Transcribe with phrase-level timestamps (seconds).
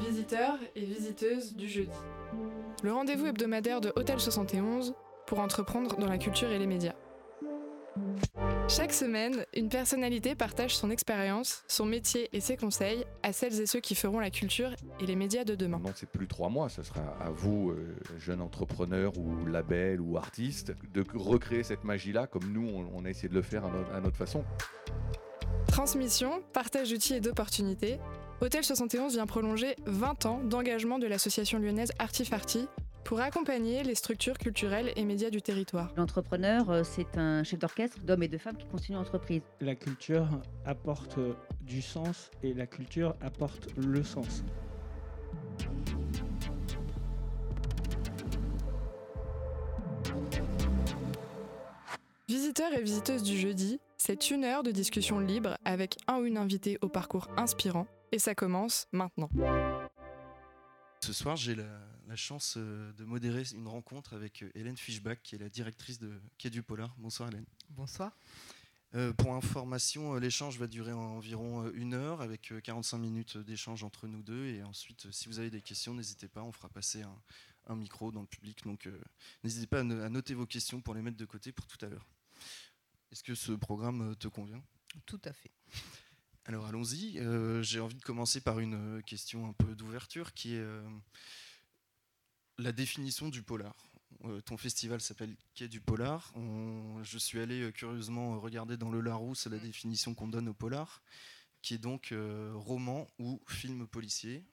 [0.00, 1.90] Visiteurs et visiteuses du jeudi.
[2.82, 4.92] Le rendez-vous hebdomadaire de Hôtel 71
[5.26, 6.94] pour entreprendre dans la culture et les médias.
[8.68, 13.66] Chaque semaine, une personnalité partage son expérience, son métier et ses conseils à celles et
[13.66, 15.78] ceux qui feront la culture et les médias de demain.
[15.78, 20.16] Donc c'est plus trois mois, ce sera à vous, euh, jeunes entrepreneurs ou labels ou
[20.16, 24.16] artistes, de recréer cette magie-là comme nous, on, a essayé de le faire à notre,
[24.16, 24.44] façon.
[25.68, 28.00] Transmission, partage d'outils et d'opportunités.
[28.42, 32.66] Hôtel 71 vient prolonger 20 ans d'engagement de l'association lyonnaise Artifarty
[33.04, 35.92] pour accompagner les structures culturelles et médias du territoire.
[35.96, 39.42] L'entrepreneur, euh, c'est un chef d'orchestre d'hommes et de femmes qui continuent l'entreprise.
[39.60, 40.26] La culture
[40.64, 41.20] apporte
[41.60, 44.42] du sens et la culture apporte le sens.
[52.26, 56.38] Visiteurs et visiteuses du jeudi, c'est une heure de discussion libre avec un ou une
[56.38, 59.30] invitée au parcours inspirant et ça commence maintenant.
[61.00, 65.34] Ce soir, j'ai la, chance euh, de modérer une rencontre avec euh, Hélène Fischbach, qui
[65.34, 66.94] est la directrice de Quai du Polar.
[66.98, 67.46] Bonsoir Hélène.
[67.70, 68.12] Bonsoir.
[68.94, 74.22] Euh, pour information, l'échange va durer environ une heure avec 45 minutes d'échange entre nous
[74.22, 74.44] deux.
[74.44, 77.02] Et ensuite, si vous avez des questions, n'hésitez pas, on fera passer
[77.66, 78.62] un, micro dans le public.
[78.64, 78.86] Donc
[79.42, 82.06] n'hésitez pas à, noter vos questions pour les mettre de côté pour tout à l'heure.
[83.10, 84.62] Est-ce que ce programme te convient?
[85.06, 85.50] Tout à fait.
[86.44, 87.18] Alors allons-y.
[87.20, 90.82] Euh, j'ai envie de commencer par une euh, question un peu d'ouverture qui est euh,
[92.58, 93.74] la définition du polar.
[94.44, 96.32] ton festival s'appelle Quai du Polar.
[97.02, 101.02] je suis allé curieusement regarder dans le Larousse la définition qu'on donne au polar,
[101.62, 102.14] qui est donc
[102.54, 104.44] roman ou film policier.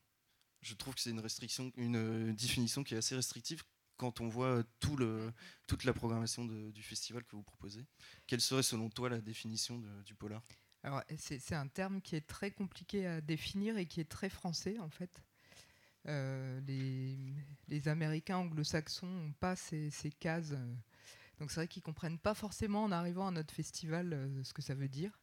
[0.62, 3.64] Je trouve que c'est une, restriction, une définition qui est assez restrictive
[3.98, 5.32] quand on voit tout le,
[5.68, 7.86] toute la programmation du festival que vous proposez.
[8.28, 10.42] Quelle serait selon toi la définition du polar?
[10.84, 14.80] Alors, c'est un terme qui est très compliqué à définir et qui est très français,
[14.80, 15.24] en fait.
[16.08, 20.54] Euh, les, Américains anglo-saxons n'ont pas ces, cases.
[21.40, 24.54] donc, c'est vrai qu'ils ne comprennent pas forcément en arrivant à notre festival euh, ce
[24.54, 25.20] que ça veut dire.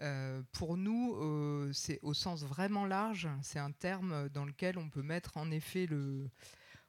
[0.00, 3.28] Euh, pour nous, c'est au sens vraiment large.
[3.42, 6.30] C'est un terme dans lequel on peut mettre en effet le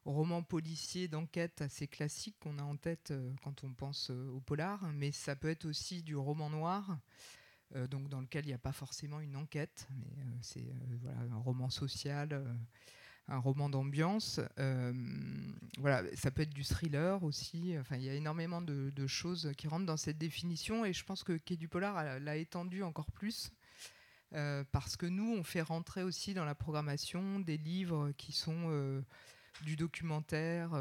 [0.06, 3.12] roman policier d'enquête assez classique qu'on a en tête
[3.44, 7.00] quand on pense au polar, mais ça peut être aussi du roman noir.
[7.76, 11.32] Euh, donc dans lequel il n'y a pas forcément une enquête, mais euh, c'est euh,
[11.32, 12.44] un roman social,
[13.28, 14.40] un roman d'ambiance.
[15.78, 17.76] voilà, ça peut être du thriller aussi.
[17.80, 21.24] Enfin, il y a énormément de, choses qui rentrent dans cette définition, et je pense
[21.24, 23.52] que Quai du Polar l'a étendu encore plus.
[24.32, 29.04] parce que nous, on fait rentrer aussi dans la programmation des livres qui sont
[29.62, 30.72] du documentaire,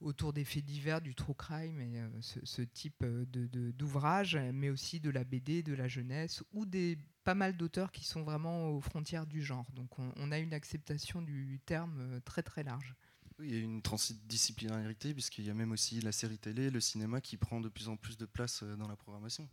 [0.00, 3.24] autour des faits divers, du true crime et euh, ce, type euh,
[3.72, 8.04] d'ouvrage, mais aussi de la BD, de la jeunesse ou des pas mal d'auteurs qui
[8.04, 9.66] sont vraiment aux frontières du genre.
[9.72, 12.94] Donc on, a une acceptation du terme euh, très très large.
[13.38, 16.80] Oui, il y a une transdisciplinarité puisqu'il y a même aussi la série télé, le
[16.80, 19.48] cinéma qui prend de plus en plus de place dans la programmation.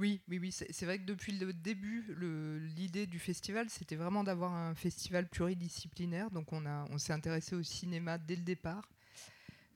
[0.00, 0.52] Oui, oui, oui.
[0.52, 2.04] C'est vrai que depuis le début,
[2.76, 6.30] l'idée du festival, c'était vraiment d'avoir un festival pluridisciplinaire.
[6.30, 8.88] Donc on, on s'est intéressé au cinéma dès le départ.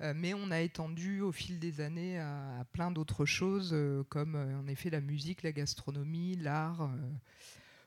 [0.00, 4.34] Euh, mais on a étendu au fil des années à, plein d'autres choses, euh, comme
[4.34, 6.91] euh, en effet la musique, la gastronomie, l'art,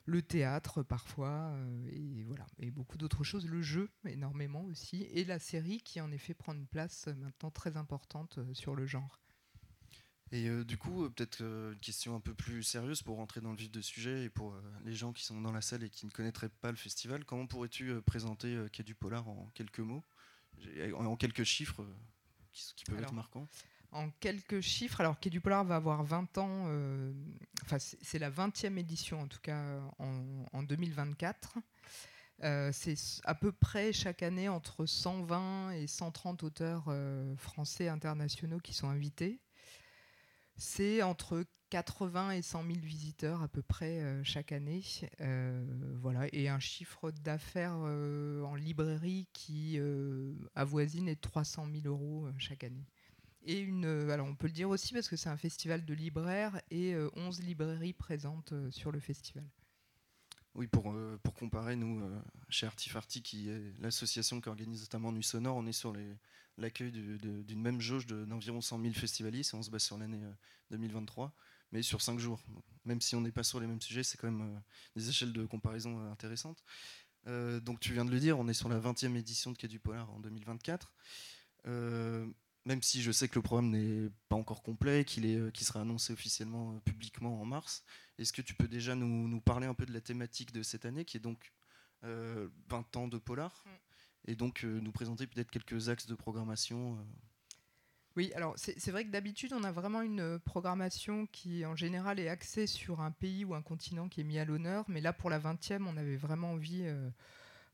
[0.06, 1.52] le théâtre parfois,
[1.92, 6.12] et voilà, et beaucoup d'autres choses, le jeu énormément aussi, et la série qui en
[6.12, 9.20] effet prend une place maintenant très importante sur le genre.
[10.32, 13.72] Et du coup, peut-être une question un peu plus sérieuse pour rentrer dans le vif
[13.72, 16.50] du sujet et pour les gens qui sont dans la salle et qui ne connaîtraient
[16.50, 20.04] pas le festival, comment pourrais-tu présenter Quai du Polar en quelques mots?
[20.96, 21.96] En quelques chiffres euh,
[22.52, 23.48] qui, peuvent être marquants
[23.92, 27.14] en quelques chiffres, alors Quai du Polar va avoir 20 ans, euh,
[27.64, 31.54] enfin c'est la 20e édition en tout cas en, 2024.
[32.44, 36.94] Euh, c'est à peu près chaque année entre 120 et 130 auteurs
[37.38, 39.40] français internationaux qui sont invités.
[40.58, 44.84] C'est entre 80 et 100 000 visiteurs à peu près euh, chaque année.
[45.22, 45.66] Euh,
[46.00, 49.80] voilà, et un chiffre d'affaires euh, en librairie qui
[50.56, 52.86] avoisine les 300 000 euros chaque année.
[53.48, 56.60] Et une, alors on peut le dire aussi parce que c'est un festival de libraires
[56.72, 59.44] et 11 librairies présentes sur le festival.
[60.56, 62.02] Oui, pour, pour comparer, nous,
[62.50, 65.94] chez Artifarty, qui est l'association qui organise notamment Nuit Sonore, on est sur
[66.58, 70.22] l'accueil d'une même jauge d'environ 100 000 festivalistes et on se base sur l'année
[70.72, 71.36] 2023
[71.76, 72.42] mais sur cinq jours.
[72.86, 74.60] Même si on n'est pas sur les mêmes sujets, c'est quand même euh,
[74.96, 76.64] des échelles de comparaison euh, intéressantes.
[77.28, 79.68] Euh, donc tu viens de le dire, on est sur la 20e édition de Quai
[79.68, 80.94] du Polar en 2024.
[81.66, 86.14] même si je sais que le programme n'est pas encore complet, qu'il est, sera annoncé
[86.14, 87.84] officiellement publiquement en mars,
[88.20, 90.86] est-ce que tu peux déjà nous, nous, parler un peu de la thématique de cette
[90.86, 91.52] année, qui est donc
[92.04, 93.64] 20 ans de polar?
[93.66, 93.70] Mm.
[94.28, 97.06] Et donc nous présenter peut-être quelques axes de programmation.
[98.16, 102.30] Oui, alors c'est vrai que d'habitude, on a vraiment une programmation qui, en général, est
[102.30, 104.86] axée sur un pays ou un continent qui est mis à l'honneur.
[104.88, 106.86] Mais là, pour la 20e, on avait vraiment envie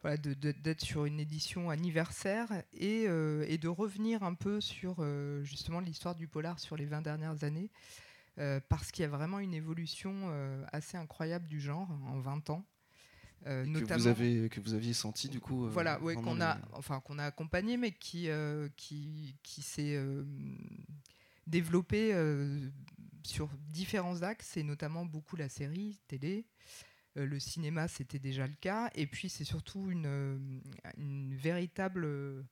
[0.01, 5.79] voilà, d'être sur une édition anniversaire et, euh, de revenir un peu sur euh, justement
[5.79, 7.69] l'histoire du polar sur les 20 dernières années,
[8.39, 10.31] euh, parce qu'il y a vraiment une évolution
[10.71, 12.65] assez incroyable du genre en 20 ans.
[13.45, 16.99] Notamment, que, vous avez, que vous aviez senti du coup voilà ouais, qu'on a enfin
[16.99, 18.29] qu'on a accompagné mais qui
[18.77, 19.99] qui, qui s'est
[21.47, 22.13] développé
[23.25, 24.57] sur différents axes.
[24.57, 26.45] Et notamment beaucoup la série télé.
[27.17, 28.89] Euh, le cinéma, c'était déjà le cas.
[28.95, 30.37] Et puis, c'est surtout une, euh,
[31.35, 32.43] véritable euh,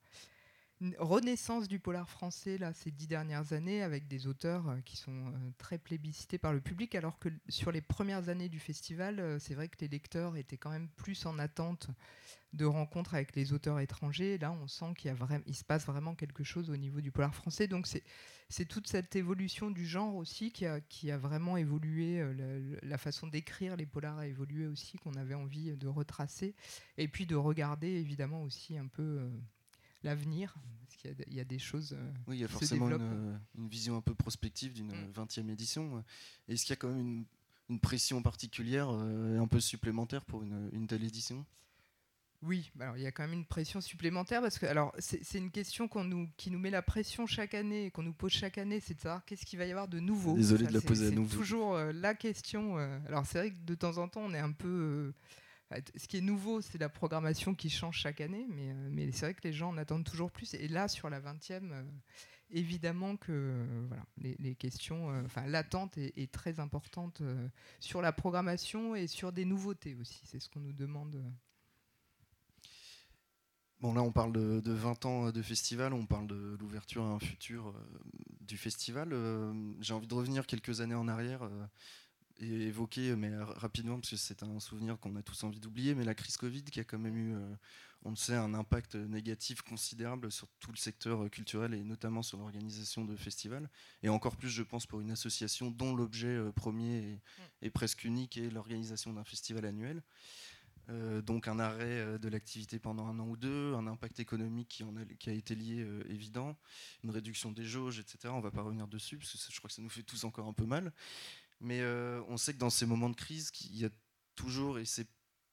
[0.98, 5.78] renaissance du polar français là, ces dix dernières années, avec des auteurs qui sont très
[5.78, 9.78] plébiscités par le public, alors que sur les premières années du festival, c'est vrai que
[9.82, 11.90] les lecteurs étaient quand même plus en attente
[12.54, 14.38] de rencontres avec les auteurs étrangers.
[14.38, 15.16] Là, on sent qu'il
[15.46, 17.68] il se passe vraiment quelque chose au niveau du polar français.
[17.68, 17.88] Donc,
[18.50, 22.98] c'est toute cette évolution du genre aussi qui a, qui a vraiment évolué, euh, la,
[22.98, 26.56] façon d'écrire les polars a évolué aussi, qu'on avait envie de retracer,
[26.98, 29.30] et puis de regarder évidemment aussi un peu euh,
[30.04, 31.94] l'avenir, parce qu'il y, a des choses.
[31.94, 35.50] Euh, oui, il y a forcément une, vision un peu prospective d'une 20e mm.
[35.50, 36.04] édition.
[36.48, 37.26] Est-ce qu'il y a quand même
[37.70, 41.46] une, pression particulière, un peu supplémentaire pour une, une telle édition?
[42.42, 45.52] Oui, alors il y a quand même une pression supplémentaire parce que alors c'est une
[45.52, 48.58] question qu'on nous, qui nous met la pression chaque année et qu'on nous pose chaque
[48.58, 50.36] année, c'est de savoir qu'est-ce qu'il va y avoir de nouveau.
[50.36, 51.30] Désolé de la poser à nouveau.
[51.32, 52.78] C'est toujours euh, la question.
[52.78, 54.68] Euh, alors c'est vrai que de temps en temps on est un peu.
[54.68, 55.14] Euh,
[55.96, 59.34] ce qui est nouveau, c'est la programmation qui change chaque année, mais, mais c'est vrai
[59.34, 60.54] que les gens en attendent toujours plus.
[60.56, 61.86] Et là, sur la 20e,
[62.50, 67.22] évidemment que voilà, les, questions, enfin l'attente est, très importante
[67.80, 70.22] sur la programmation et sur des nouveautés aussi.
[70.26, 71.24] C'est ce qu'on nous demande.
[73.82, 77.20] Bon, là, on parle de, 20 ans de festival, on parle de l'ouverture à un
[77.20, 77.74] futur euh,
[78.42, 79.14] du festival.
[79.14, 81.66] Euh, j'ai envie de revenir quelques années en arrière euh,
[82.40, 86.16] évoquer, mais rapidement, parce que c'est un souvenir qu'on a tous envie d'oublier, mais la
[86.16, 87.36] crise Covid qui a quand même eu,
[88.04, 92.38] on le sait, un impact négatif considérable sur tout le secteur culturel et notamment sur
[92.38, 93.70] l'organisation de festivals.
[94.04, 97.22] Et encore plus, je pense, pour une association dont l'objet premier est,
[97.68, 100.02] est, presque unique est l'organisation d'un festival annuel.
[100.90, 104.70] Euh, donc un arrêt euh, de l'activité pendant un an ou deux, un impact économique
[104.70, 106.58] qui, en a, qui a été lié euh, évident,
[107.04, 108.18] une réduction des jauges, etc.
[108.34, 110.24] On ne va pas revenir dessus, parce que je crois que ça nous fait tous
[110.24, 110.92] encore un peu mal.
[111.62, 111.84] Mais
[112.28, 113.90] on sait que dans ces moments de crise, il y a
[114.36, 115.08] toujours, et c'est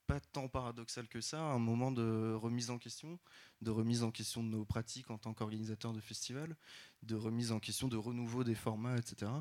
[0.07, 3.19] pas tant paradoxal que ça, un moment de remise en question,
[3.61, 6.57] de remise en question de nos pratiques en tant qu'organisateur de festival,
[7.03, 9.33] de remise en question de renouveau des formats, etc.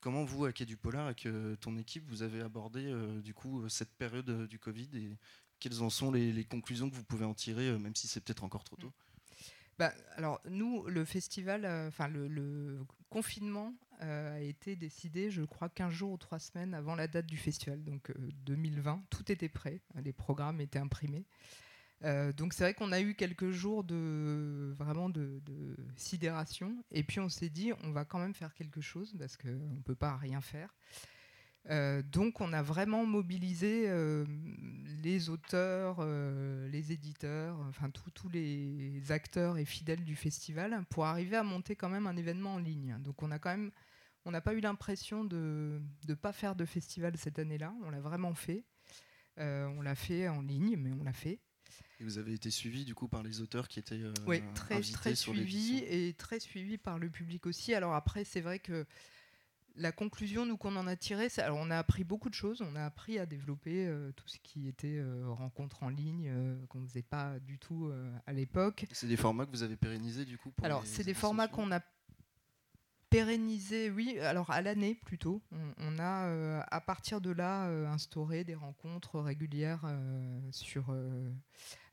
[0.00, 1.26] Comment vous, à Quai du Polar, avec
[1.60, 5.16] ton équipe, vous avez abordé du coup cette période du Covid et
[5.60, 8.44] quelles en sont les, conclusions que vous pouvez en tirer, euh, même si c'est peut-être
[8.44, 8.92] encore trop tôt?
[9.80, 13.72] Bah, alors nous, le festival, euh, enfin le, confinement
[14.02, 17.38] euh, a été décidé, je crois, 15 jours ou 3 semaines avant la date du
[17.38, 18.12] festival, donc
[18.44, 19.02] 2020.
[19.08, 21.24] Tout était prêt, les programmes étaient imprimés.
[22.02, 27.18] donc c'est vrai qu'on a eu quelques jours de vraiment de, de sidération, et puis
[27.18, 30.14] on s'est dit on va quand même faire quelque chose parce qu'on ne peut pas
[30.18, 30.74] rien faire.
[31.68, 34.24] Euh, donc on a vraiment mobilisé euh,
[35.02, 41.36] les auteurs, euh, les éditeurs, enfin tous les acteurs et fidèles du festival pour arriver
[41.36, 42.96] à monter quand même un événement en ligne.
[43.00, 43.70] Donc on a quand même,
[44.24, 47.74] on n'a pas eu l'impression de ne pas faire de festival cette année-là.
[47.84, 48.64] On l'a vraiment fait.
[49.36, 51.40] on l'a fait en ligne, mais on l'a fait.
[52.00, 55.14] Et vous avez été suivi du coup par les auteurs qui étaient oui, très très
[55.14, 57.74] suivi et très suivi par le public aussi.
[57.74, 58.86] Alors après, c'est vrai que
[59.80, 62.62] la conclusion, nous, qu'on en a tiré, alors on a appris beaucoup de choses.
[62.62, 66.54] On a appris à développer euh, tout ce qui était euh, rencontres en ligne, euh,
[66.68, 67.90] qu'on ne faisait pas du tout
[68.26, 68.86] à l'époque.
[68.92, 71.80] C'est des formats que vous avez pérennisés, du coup Alors, c'est des formats qu'on a
[73.10, 75.42] pérennisés, oui, alors à l'année plutôt.
[75.78, 79.84] On, a, à partir de là, instauré des rencontres régulières
[80.50, 80.94] sur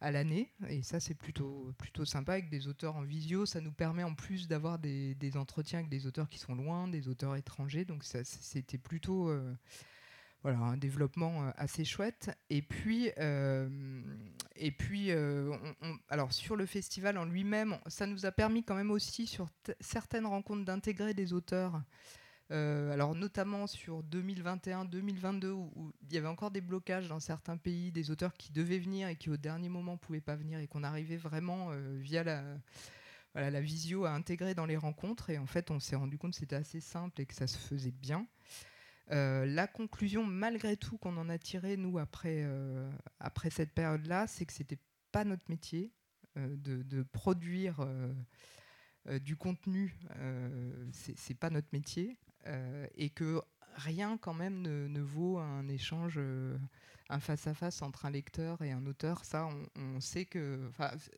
[0.02, 0.52] à l'année.
[0.70, 3.46] Et ça, c'est plutôt, plutôt sympa avec des auteurs en visio.
[3.46, 7.08] Ça nous permet en plus d'avoir des, entretiens avec des auteurs qui sont loin, des
[7.08, 7.86] auteurs étrangers.
[7.86, 9.54] Donc c'était plutôt euh,
[10.44, 12.32] voilà, un développement euh, assez chouette.
[12.50, 14.02] Et puis, euh,
[14.56, 15.12] et puis
[16.10, 19.48] alors sur le festival en lui-même, ça nous a permis quand même aussi sur
[19.80, 21.82] certaines rencontres d'intégrer des auteurs.
[22.52, 27.92] Euh, alors notamment sur 2021-2022 où, il y avait encore des blocages dans certains pays,
[27.92, 30.84] des auteurs qui devaient venir et qui au dernier moment pouvaient pas venir et qu'on
[30.84, 32.44] arrivait vraiment euh, via la,
[33.36, 35.30] la visio à intégrer dans les rencontres.
[35.30, 37.58] Et en fait, on s'est rendu compte que c'était assez simple et que ça se
[37.58, 38.26] faisait bien.
[39.10, 42.46] La conclusion, malgré tout, qu'on en a tiré, nous, après,
[43.20, 44.80] après cette période-là, c'est que c'était
[45.12, 45.94] pas notre métier
[46.36, 47.88] de, de, produire
[49.22, 49.96] du contenu,
[50.92, 52.18] c'est pas notre métier,
[52.96, 53.42] et que
[53.78, 56.58] rien quand même ne, vaut un échange, euh,
[57.10, 59.24] un face-à-face entre un lecteur et un auteur.
[59.24, 60.70] Ça, on, sait que.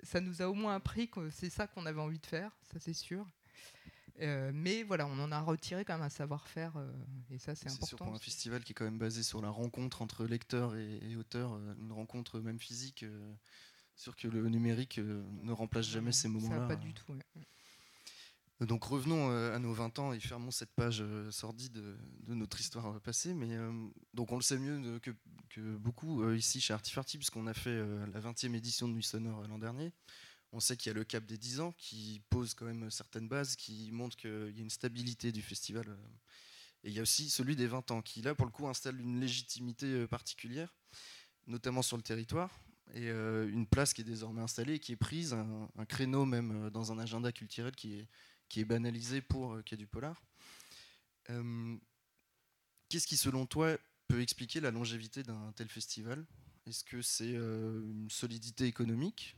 [0.03, 2.79] Ça nous a au moins appris que c'est ça qu'on avait envie de faire, ça
[2.79, 3.25] c'est sûr.
[4.21, 6.91] Euh, mais voilà, on en a retiré quand même un savoir-faire, euh,
[7.31, 7.85] et ça c'est important.
[7.85, 10.75] C'est sûr pour un festival qui est quand même basé sur la rencontre entre lecteur
[10.75, 13.05] et, auteur, une rencontre même physique,
[13.95, 16.67] sûr que le numérique ne remplace jamais ces moments-là.
[16.67, 17.15] Pas du tout.
[18.65, 22.59] Donc revenons euh, à nos 20 ans et fermons cette page euh, sordide de, notre
[22.59, 23.33] histoire passée.
[23.33, 23.71] Mais euh,
[24.13, 25.11] donc on le sait mieux que,
[25.77, 27.75] beaucoup ici chez Artifarty, puisqu'on a fait
[28.13, 29.91] la 20e édition de Nuit Sonore l'an dernier.
[30.51, 33.27] On sait qu'il y a le cap des 10 ans qui pose quand même certaines
[33.27, 35.85] bases, qui montre qu'il y a une stabilité du festival.
[36.83, 38.99] Et il y a aussi celui des 20 ans, qui là pour le coup installe
[38.99, 40.73] une légitimité particulière,
[41.45, 42.49] notamment sur le territoire,
[42.95, 46.97] et une place qui est désormais installée, qui est prise, un créneau même dans un
[46.97, 48.07] agenda culturel qui
[48.59, 50.21] est banalisé pour euh, qu'il y ait du polar.
[51.29, 51.77] Euh,
[52.89, 53.77] qu'est-ce qui, selon toi,
[54.07, 56.25] peut expliquer la longévité d'un tel festival?
[56.65, 59.37] Est-ce que c'est euh, une solidité économique?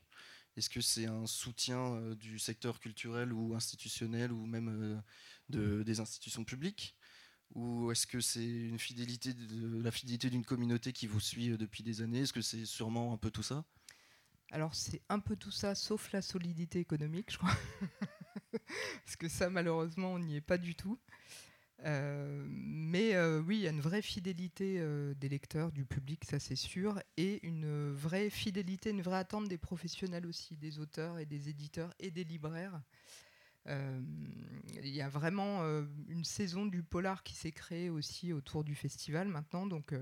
[0.61, 5.01] Est-ce que c'est un soutien du secteur culturel ou institutionnel ou même
[5.49, 6.95] de, des institutions publiques?
[7.55, 11.81] Ou est-ce que c'est une fidélité de, la fidélité d'une communauté qui vous suit depuis
[11.81, 12.19] des années?
[12.19, 13.65] Est-ce que c'est sûrement un peu tout ça?
[14.51, 17.57] Alors c'est un peu tout ça, sauf la solidité économique, je crois.
[19.03, 20.99] Parce que ça, malheureusement, on n'y est pas du tout.
[21.83, 26.25] Euh, mais euh, oui, il y a une vraie fidélité euh, des lecteurs, du public,
[26.25, 31.17] ça c'est sûr, et une vraie fidélité, une vraie attente des professionnels aussi, des auteurs
[31.17, 32.81] et des éditeurs et des libraires.
[33.67, 35.61] Il y a vraiment
[36.07, 39.67] une saison du polar qui s'est créée aussi autour du festival maintenant.
[39.67, 39.93] Donc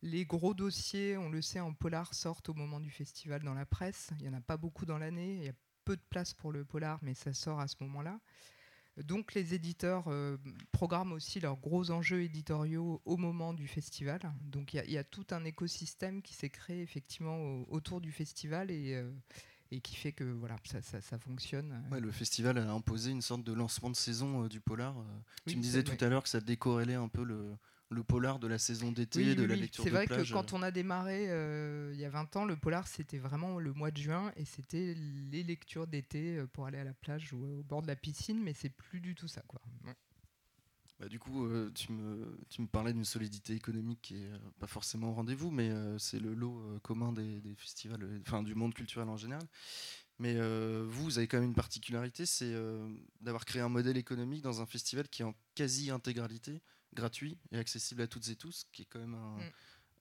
[0.00, 3.66] les gros dossiers, on le sait, en polar sortent au moment du festival dans la
[3.66, 4.08] presse.
[4.18, 5.36] Il n'y en a pas beaucoup dans l'année.
[5.36, 5.54] Il y a
[5.84, 8.18] peu de place pour le polar, mais ça sort à ce moment-là.
[8.96, 10.36] Donc les éditeurs euh,
[10.72, 14.20] programment aussi leurs gros enjeux éditoriaux au moment du festival.
[14.42, 18.94] Donc il y, a tout un écosystème qui s'est créé effectivement autour du festival et,
[18.94, 19.10] euh,
[19.70, 21.82] et, qui fait que voilà, ça, ça, fonctionne.
[21.90, 24.96] Ouais, le festival a imposé une sorte de lancement de saison euh, du polar.
[25.46, 27.56] tu me disais tout à l'heure que ça décorrélait un peu le,
[27.90, 30.06] le polar de la saison d'été, de la lecture de plage.
[30.08, 32.86] C'est vrai que quand on a démarré euh, il y a 20 ans, le polar
[32.86, 34.94] c'était vraiment le mois de juin et c'était
[35.30, 38.40] les lectures d'été euh, pour aller à la plage ou au bord de la piscine,
[38.40, 39.60] mais c'est plus du tout ça quoi.
[41.00, 44.30] Bah, du coup, euh, tu, me, tu me parlais d'une solidité économique qui est
[44.60, 48.74] pas forcément au rendez-vous, mais c'est le lot commun des, des festivals, enfin du monde
[48.74, 49.44] culturel en général.
[50.18, 50.38] Mais
[50.84, 52.54] vous, vous avez quand même une particularité, c'est
[53.20, 56.60] d'avoir créé un modèle économique dans un festival qui est en quasi-intégralité
[56.94, 59.16] gratuit et accessible à toutes et tous, qui est quand même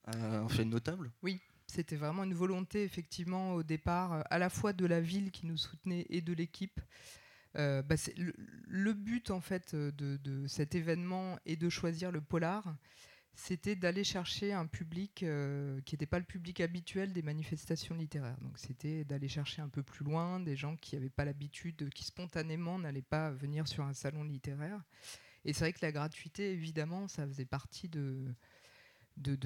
[0.06, 0.50] un, mm.
[0.50, 1.12] fait notable.
[1.22, 5.30] Oui, c'était vraiment une volonté, effectivement, au départ, euh, à la fois de la ville
[5.30, 6.82] qui nous soutenait et de l'équipe.
[7.58, 7.96] Euh, bah,
[8.68, 12.76] le, but, en fait, euh, de, cet événement et de choisir le polar,
[13.36, 15.24] c'était d'aller chercher un public
[15.86, 18.38] qui n'était pas le public habituel des manifestations littéraires.
[18.42, 22.04] Donc c'était d'aller chercher un peu plus loin, des gens qui n'avaient pas l'habitude, qui
[22.04, 24.84] spontanément n'allaient pas venir sur un salon littéraire.
[25.50, 28.36] Et c'est vrai que la gratuité, évidemment, ça faisait partie de,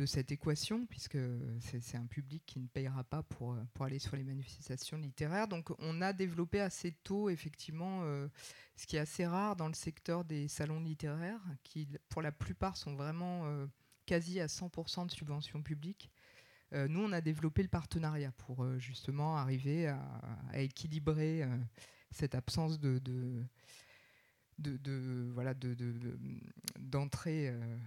[0.06, 1.18] cette équation, puisque
[1.62, 5.48] c'est un public qui ne payera pas pour, pour aller sur les manifestations littéraires.
[5.48, 8.28] Donc on a développé assez tôt, effectivement, euh,
[8.76, 12.76] ce qui est assez rare dans le secteur des salons littéraires, qui pour la plupart
[12.76, 13.66] sont vraiment euh,
[14.06, 16.12] quasi à 100% de subventions publiques.
[16.74, 20.02] Euh, nous, on a développé le partenariat pour justement arriver à,
[20.56, 21.48] équilibrer
[22.12, 23.00] cette absence de,
[25.34, 25.76] voilà de,
[26.80, 27.78] d'entrée euh,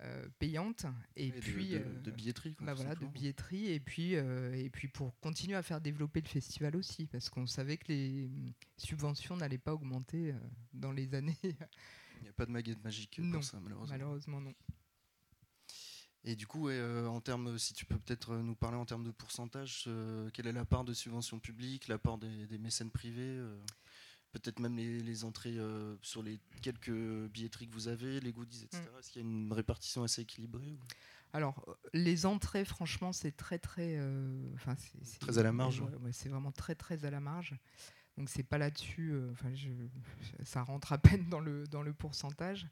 [0.00, 0.86] euh, payante.
[1.16, 3.72] Et, puis de, euh, billetterie bah voilà de billetterie.
[3.72, 7.76] Et puis et puis pour continuer à faire développer le festival aussi parce qu'on savait
[7.76, 8.30] que les
[8.76, 10.34] subventions n'allaient pas augmenter
[10.72, 11.38] dans les années.
[12.20, 13.92] Il n'y a pas de maguette magique non, pour ça malheureusement.
[13.92, 14.54] malheureusement non.
[16.26, 19.86] Et du coup, en termes, si tu peux peut-être nous parler en termes de pourcentage,
[20.32, 23.38] quelle est la part de subventions publiques, la part des, des mécènes privés
[24.34, 28.82] peut-être même les, entrées euh, sur les quelques billetteries que vous avez, les goodies, etc.
[28.82, 28.98] Mm.
[28.98, 30.76] Est-ce qu'il y a une répartition assez équilibrée
[31.32, 33.96] Alors, euh, les entrées, franchement, c'est très, très.
[33.96, 34.50] Euh,
[35.02, 35.82] c'est, très à la marge.
[36.12, 37.54] c'est vraiment très, très à la marge.
[38.18, 39.14] Donc, c'est pas là-dessus.
[39.32, 39.52] Enfin,
[40.42, 42.66] ça rentre à peine dans le, dans le pourcentage.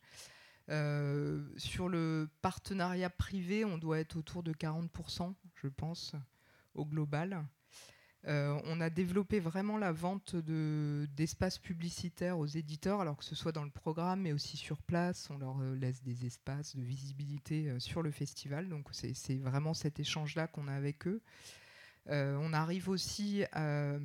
[0.69, 6.14] sur le partenariat privé, on doit être autour de 40%, je pense,
[6.75, 7.45] au global.
[8.29, 13.35] Euh, on a développé vraiment la vente de- d'espaces publicitaires aux éditeurs, alors que ce
[13.35, 15.29] soit dans le programme, mais aussi sur place.
[15.31, 18.69] On leur euh, laisse des espaces de visibilité euh, sur le festival.
[18.69, 21.21] Donc c'est vraiment cet échange-là qu'on a avec eux.
[22.09, 23.99] Euh, on arrive aussi euh,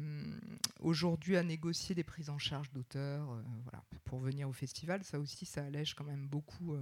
[0.80, 5.04] aujourd'hui à négocier des prises en charge d'auteurs euh, voilà, pour venir au festival.
[5.04, 6.76] Ça aussi, ça allège quand même beaucoup.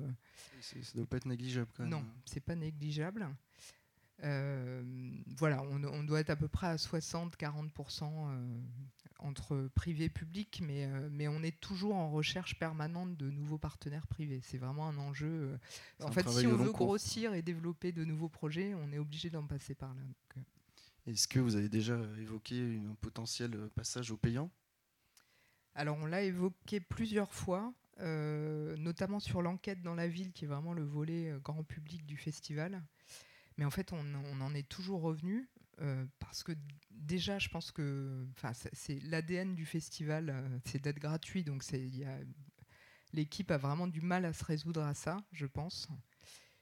[0.62, 1.92] Ça doit pas être négligeable quand même.
[1.92, 3.28] non, c'est pas négligeable.
[4.26, 4.84] Euh,
[5.38, 8.62] voilà, on, on doit être à peu près à 60-40% euh,
[9.20, 13.60] entre privé et public, mais, euh, mais on est toujours en recherche permanente de nouveaux
[13.60, 14.42] partenaires privés.
[14.44, 15.58] C'est vraiment un enjeu.
[16.02, 16.88] En un fait, si on veut cours.
[16.88, 20.02] grossir et développer de nouveaux projets, on est obligé d'en passer par là.
[21.06, 24.50] Est-ce que vous avez déjà évoqué une- un potentiel passage au payant
[25.76, 30.48] Alors, on l'a évoqué plusieurs fois, euh, notamment sur l'enquête dans la ville, qui est
[30.48, 32.82] vraiment le volet grand public du festival.
[33.58, 35.50] Mais en fait, on, en est toujours revenu
[35.82, 36.54] euh, parce que
[36.92, 38.26] déjà, je pense que
[38.74, 41.44] c'est- l'ADN du festival, euh, c'est d'être gratuit.
[41.44, 41.64] Donc,
[43.14, 45.88] l'équipe a vraiment du mal à se résoudre à ça, je pense.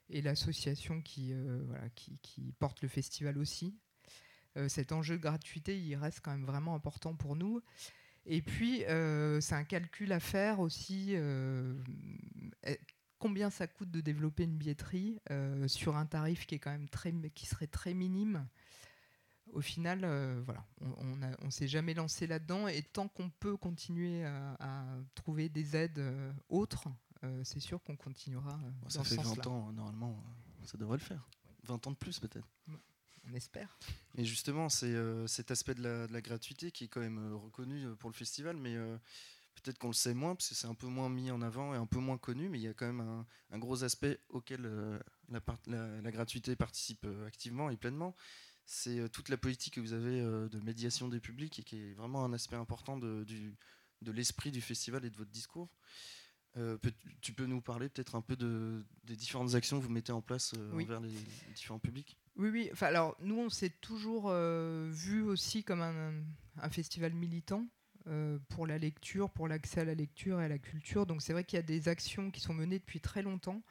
[0.09, 1.63] Et l'association qui, euh,
[1.95, 3.77] qui, porte le festival aussi.
[4.67, 7.63] Cet enjeu de gratuité, il reste quand même vraiment important pour nous.
[8.27, 8.83] Et puis,
[9.41, 11.15] c'est un calcul à faire aussi.
[13.23, 16.89] Combien ça coûte de développer une billetterie euh, sur un tarif qui est quand même
[16.89, 18.45] très, qui serait très minime.
[19.53, 21.15] Au final, euh, voilà, on
[21.45, 22.67] ne s'est jamais lancé là-dedans.
[22.67, 26.89] Et tant qu'on peut continuer à, à trouver des aides euh, autres,
[27.43, 29.47] c'est sûr qu'on continuera Bon, Ça dans fait ce 20 sens-là.
[29.49, 30.21] ans, normalement,
[30.65, 31.25] ça devrait le faire.
[31.63, 32.49] 20 ans de plus peut-être.
[33.25, 33.77] On espère.
[34.17, 34.93] Et justement, c'est
[35.27, 38.57] cet aspect de la, de la gratuité qui est quand même reconnu pour le festival,
[38.57, 38.75] mais
[39.63, 41.77] peut-être qu'on le sait moins, parce que c'est un peu moins mis en avant et
[41.77, 44.65] un peu moins connu, mais il y a quand même un, un gros aspect auquel
[44.65, 48.15] euh, la, part- la- la gratuité participe euh, activement et pleinement.
[48.65, 51.93] C'est euh, toute la politique que vous avez de médiation des publics et qui est
[51.93, 53.25] vraiment un aspect important de,
[54.11, 55.69] l'esprit du festival et de votre discours.
[56.55, 59.89] Euh, peux- tu peux nous parler peut-être un peu de, des différentes actions que vous
[59.91, 60.83] mettez en place euh, Oui.
[60.83, 62.17] envers les, les différents publics?
[62.35, 62.69] Oui, oui.
[62.71, 66.13] Enfin, alors, nous, on s'est toujours euh, vu aussi comme un,
[66.57, 67.67] un festival militant
[68.49, 71.05] pour la lecture, pour l'accès à la lecture et à la culture.
[71.05, 73.61] Donc, c'est vrai qu'il y a des actions qui sont menées depuis très longtemps.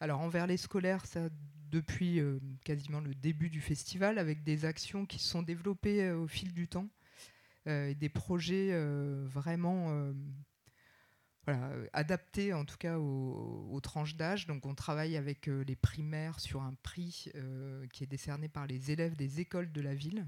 [0.00, 1.28] Alors, envers les scolaires, ça
[1.70, 6.18] depuis euh, quasiment le début du festival, avec des actions qui se sont développées euh,
[6.18, 6.88] au fil du temps,
[7.66, 10.12] euh, et des projets euh, vraiment euh,
[11.48, 14.46] euh, adaptés en tout cas aux, aux tranches d'âge.
[14.46, 18.66] Donc on travaille avec euh, les primaires sur un prix euh, qui est décerné par
[18.66, 20.26] les élèves des écoles de la ville.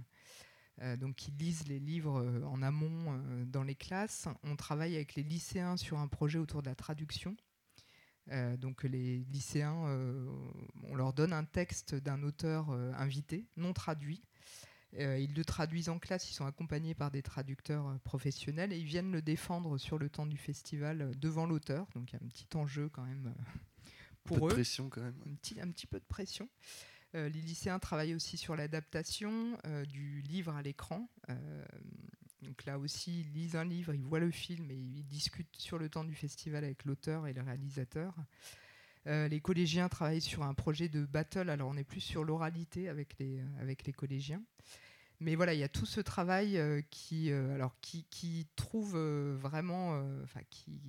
[0.82, 4.28] Euh, donc qui lisent les livres euh, en amont euh, dans les classes.
[4.42, 7.36] On travaille avec les lycéens sur un projet autour de la traduction.
[8.30, 10.26] Euh, donc les lycéens, euh,
[10.84, 14.22] on leur donne un texte d'un auteur euh, invité, non traduit.
[14.96, 19.10] Ils le traduisent en classe, ils sont accompagnés par des traducteurs professionnels et ils viennent
[19.10, 21.88] le défendre sur le temps du festival devant l'auteur.
[21.96, 23.42] Donc il y a un petit enjeu quand même euh,
[24.22, 25.20] Peu pour de eux pression quand même.
[25.26, 26.48] un petit, un petit peu de pression.
[27.14, 31.08] Euh, les lycéens travaillent aussi sur l'adaptation euh, du livre à l'écran.
[31.30, 31.64] Euh,
[32.42, 35.78] donc là aussi, ils lisent un livre, ils voient le film et ils discutent sur
[35.78, 38.14] le temps du festival avec l'auteur et le réalisateur.
[39.06, 43.18] Les collégiens travaillent sur un projet de battle, alors on est plus sur l'oralité avec
[43.18, 44.42] les, avec les collégiens.
[45.20, 49.36] Mais voilà, il y a tout ce travail euh, qui, euh, alors qui, trouve euh,
[49.38, 50.80] vraiment, enfin qui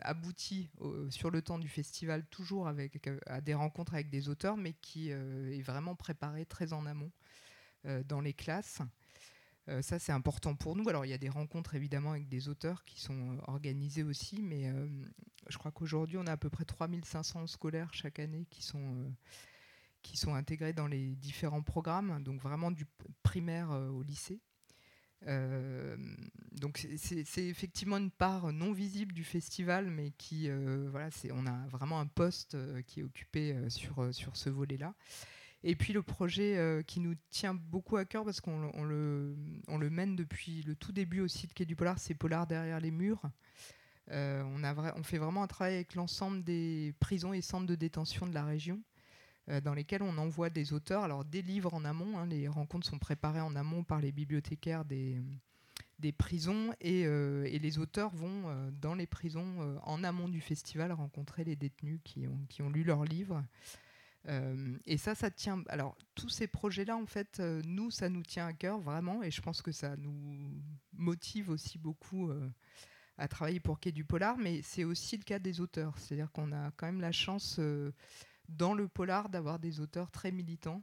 [0.00, 0.70] aboutit
[1.10, 5.10] sur le temps du festival, toujours avec à des rencontres avec des auteurs, mais qui
[5.10, 7.10] est vraiment préparé très en amont
[8.06, 8.80] dans les classes.
[9.82, 10.88] Ça, c'est important pour nous.
[10.88, 14.72] Alors, il y a des rencontres évidemment avec des auteurs qui sont organisées aussi, mais
[15.48, 19.12] je crois qu'aujourd'hui, on a à peu près 3500 scolaires chaque année qui sont,
[20.08, 22.86] qui sont intégrés dans les différents programmes, donc vraiment du
[23.22, 24.40] primaire euh, au lycée.
[25.26, 25.96] Euh,
[26.52, 31.66] donc c'est- effectivement une part non visible du festival, mais qui euh, voilà, on a
[31.68, 34.94] vraiment un poste qui est occupé sur sur ce volet-là.
[35.64, 39.90] Et puis le projet qui nous tient beaucoup à cœur parce qu'on le- on le,
[39.90, 43.22] mène depuis le tout début aussi de Quai du Polar, c'est Polar derrière les murs.
[44.10, 48.26] On, a on fait vraiment un travail avec l'ensemble des prisons et centres de détention
[48.28, 48.80] de la région
[49.64, 52.98] dans lesquels on envoie des auteurs, alors des livres en amont, hein, les rencontres sont
[52.98, 55.22] préparées en amont par les bibliothécaires des,
[56.16, 60.40] prisons et, euh, et les auteurs vont euh, dans les prisons euh, en amont du
[60.40, 63.42] festival rencontrer les détenus qui ont, qui ont lu leurs livres.
[64.28, 65.62] Euh, et ça, ça tient.
[65.68, 69.30] Alors, tous ces projets-là, en fait, euh, nous, ça nous tient à cœur vraiment, et
[69.30, 70.52] je pense que ça nous
[70.92, 72.48] motive aussi beaucoup euh,
[73.16, 75.96] à travailler pour Quai du Polar, mais c'est aussi le cas des auteurs.
[75.98, 77.92] C'est-à-dire qu'on a quand même la chance, euh,
[78.48, 80.82] dans le polar, d'avoir des auteurs très militants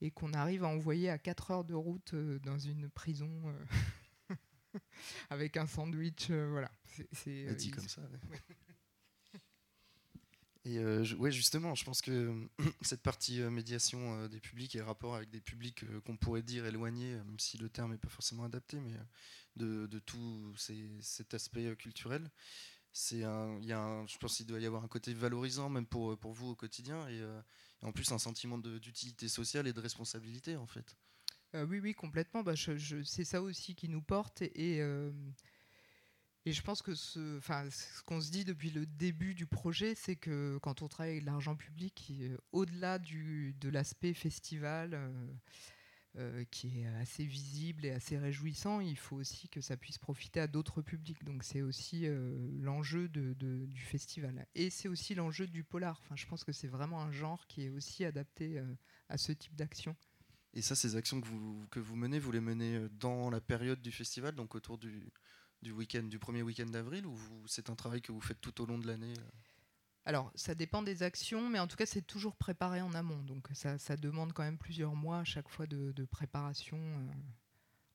[0.00, 4.34] et qu'on arrive à envoyer à 4 heures de route euh, dans une prison euh,
[5.30, 6.28] avec un sandwich.
[6.30, 6.70] euh, voilà.
[7.12, 8.02] C'est- euh, dit comme ça.
[8.02, 8.38] ouais.
[10.64, 12.34] Et euh, je- ouais, justement, je pense que
[12.82, 16.66] cette partie euh, médiation euh, des publics et rapport avec des publics qu'on pourrait dire
[16.66, 18.94] éloignés, même si le terme n'est pas forcément adapté, mais
[19.54, 22.28] de, de tout ces- cet aspect culturel,
[22.96, 26.32] c'est y a je pense qu'il doit y avoir un côté valorisant même pour, pour
[26.32, 27.42] vous au quotidien et, euh,
[27.82, 30.96] en plus un sentiment d'utilité sociale et de responsabilité en fait.
[31.54, 32.42] Euh, oui, oui, complètement.
[32.42, 34.40] Bah, c'est ça aussi qui nous porte.
[34.40, 35.12] Et, et, euh,
[36.46, 40.58] je pense que ce, ce qu'on se dit depuis le début du projet, c'est que
[40.62, 42.12] quand on travaille avec l'argent public,
[42.52, 44.98] au-delà de l'aspect festival,
[46.18, 50.40] euh, qui est assez visible et assez réjouissant, il faut aussi que ça puisse profiter
[50.40, 51.22] à d'autres publics.
[51.24, 54.46] Donc c'est aussi euh, l'enjeu du festival.
[54.54, 56.00] Et c'est aussi l'enjeu du polar.
[56.02, 58.64] Enfin, je pense que c'est vraiment un genre qui est aussi adapté euh,
[59.10, 59.94] à ce type d'action.
[60.54, 63.82] Et ça, ces actions que vous, que vous menez, vous les menez dans la période
[63.82, 65.12] du festival, donc autour du,
[65.60, 68.66] du week-end, du premier week-end d'avril, ou c'est un travail que vous faites tout au
[68.66, 69.12] long de l'année
[70.06, 73.22] Alors, ça dépend des actions, mais en tout cas, c'est toujours préparé en amont.
[73.24, 77.12] Donc, ça, ça demande quand même plusieurs mois à chaque fois de, de préparation euh,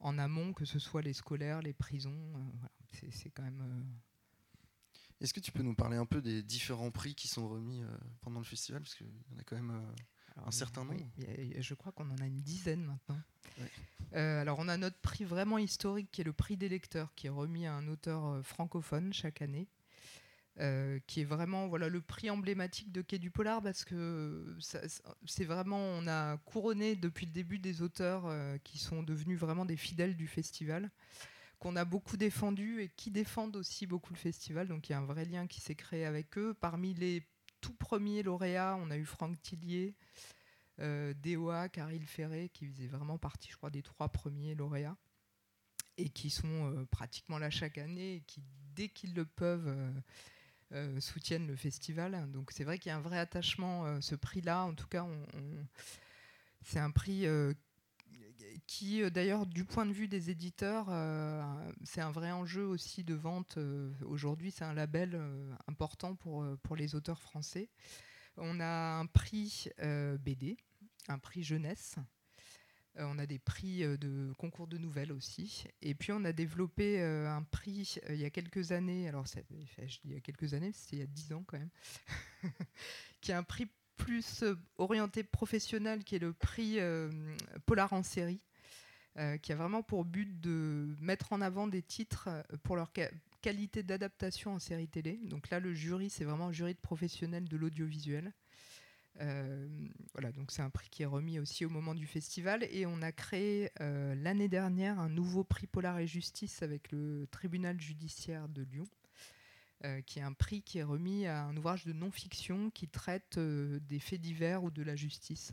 [0.01, 2.11] en amont, que ce soit les scolaires, les prisons.
[2.35, 3.11] euh, voilà.
[3.11, 3.61] C'est- quand même.
[3.61, 7.81] euh, Est-ce que tu peux nous parler un peu des différents prix qui sont remis
[8.19, 8.81] pendant le festival?
[8.81, 9.69] Parce qu'il y en a quand même.
[10.35, 11.05] alors, Un certain nombre.
[11.59, 13.21] je crois qu'on en a une dizaine maintenant.
[13.57, 13.71] Ouais.
[14.17, 17.29] Alors, on a notre prix vraiment historique qui est le prix des lecteurs, qui est
[17.29, 19.69] remis à un auteur francophone chaque année.
[20.59, 24.81] Euh, qui est vraiment voilà le prix emblématique de Quai du Polar parce que ça-
[25.25, 29.65] c'est vraiment on a couronné depuis le début des auteurs euh, qui sont devenus vraiment
[29.65, 30.91] des fidèles du festival
[31.59, 34.67] qu'on a beaucoup défendus et qui défendent aussi beaucoup le festival.
[34.67, 36.53] Donc il y a un vrai lien qui s'est créé avec eux.
[36.53, 37.27] Parmi les
[37.61, 39.95] tout premiers lauréats on a eu Franck Tillier
[40.79, 44.97] euh, DOA, Caril Ferré, qui faisait vraiment partie, je crois, des trois premiers lauréats,
[45.97, 48.41] et qui sont euh, pratiquement là chaque année, et qui,
[48.73, 49.67] dès qu'ils le peuvent,
[50.73, 52.29] euh, soutiennent le festival.
[52.31, 55.05] Donc c'est vrai qu'il y a un vrai attachement, euh, ce prix-là, en tout cas,
[56.63, 57.53] c'est un prix euh,
[58.67, 60.87] qui, euh, d'ailleurs, du point de vue des éditeurs,
[61.83, 63.57] c'est un vrai enjeu aussi de vente.
[64.01, 65.19] Aujourd'hui, c'est un label
[65.67, 67.69] important pour, pour les auteurs français.
[68.37, 69.67] On a un prix
[70.19, 70.57] BD,
[71.07, 71.97] un prix jeunesse.
[72.97, 75.65] Euh, on a des prix euh, de concours de nouvelles aussi.
[75.81, 79.39] Et puis on a développé euh, un prix il y a quelques années, alors je
[79.49, 81.69] dis il y a quelques années, c'était il y a 10 ans quand même,
[83.21, 84.43] qui est un prix plus
[84.77, 86.79] orienté professionnel, qui est le prix
[87.67, 88.43] Polar en série,
[89.43, 92.29] qui a vraiment pour but de mettre en avant des titres
[92.63, 92.91] pour leur
[93.41, 95.19] qualité d'adaptation en série télé.
[95.25, 98.33] Donc là, le jury, c'est vraiment un jury de professionnels de l'audiovisuel.
[99.19, 99.67] Euh,
[100.13, 102.63] voilà, donc c'est un prix qui est remis aussi au moment du festival.
[102.71, 107.27] Et on a créé euh, l'année dernière un nouveau prix Polar et Justice avec le
[107.31, 108.87] tribunal judiciaire de Lyon,
[109.83, 113.37] euh, qui est un prix qui est remis à un ouvrage de non-fiction qui traite
[113.37, 115.51] des faits divers ou de la justice.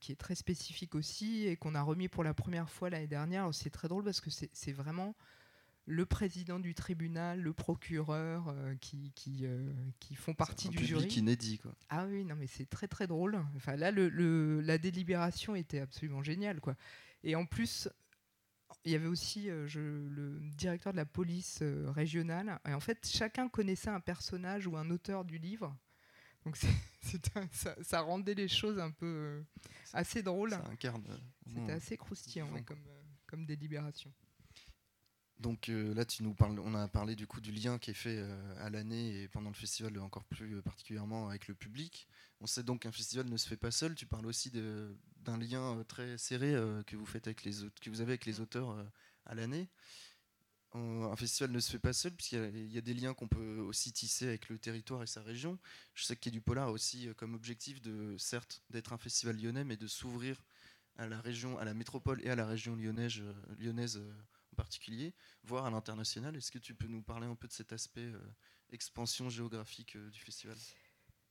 [0.00, 3.52] qui est très spécifique aussi et qu'on a remis pour la première fois l'année dernière.
[3.54, 5.14] C'est très drôle parce que c'est vraiment
[5.86, 10.76] le président du tribunal, le procureur euh, qui, qui, euh, qui font partie un du
[10.76, 11.14] public jury.
[11.14, 11.58] inédit.
[11.58, 11.74] Quoi.
[11.88, 13.44] Ah oui, non, mais c'est très très drôle.
[13.56, 16.76] Enfin, là, le, le- la délibération était absolument géniale, quoi.
[17.24, 17.88] Et en plus,
[18.84, 22.60] il y avait aussi euh, je- le directeur de la police euh, régionale.
[22.68, 25.76] Et en fait, chacun connaissait un personnage ou un auteur du livre.
[26.44, 26.56] Donc,
[27.36, 29.42] un- ça, ça rendait les choses un peu
[29.92, 30.50] assez drôles.
[30.50, 31.04] Ça incarne.
[31.46, 32.76] C'était assez croustillant ouais, quoi.
[32.76, 32.84] comme,
[33.26, 34.12] comme délibération.
[35.42, 37.94] Donc euh, là, tu nous parles, on a parlé du coup du lien qui est
[37.94, 42.06] fait euh, à l'année et pendant le festival encore plus euh, particulièrement avec le public.
[42.40, 43.96] On sait donc qu'un festival ne se fait pas seul.
[43.96, 46.54] Tu parles aussi d'un lien très serré
[46.86, 48.84] que vous faites avec les que vous avez avec les auteurs euh,
[49.26, 49.68] à l'année.
[50.74, 53.58] Un festival ne se fait pas seul puisqu'il y a- y, des liens qu'on peut
[53.58, 55.58] aussi tisser avec le territoire et sa région.
[55.94, 59.76] Je sais du Polar a aussi comme objectif de certes d'être un festival lyonnais, mais
[59.76, 60.42] de s'ouvrir
[60.96, 64.00] à la région, à la métropole et à la région lyonnaise,
[64.62, 66.36] particulier, voire à l'international.
[66.36, 68.18] Est-ce que tu peux nous parler un peu de cet aspect euh,
[68.70, 70.56] expansion géographique euh, du festival?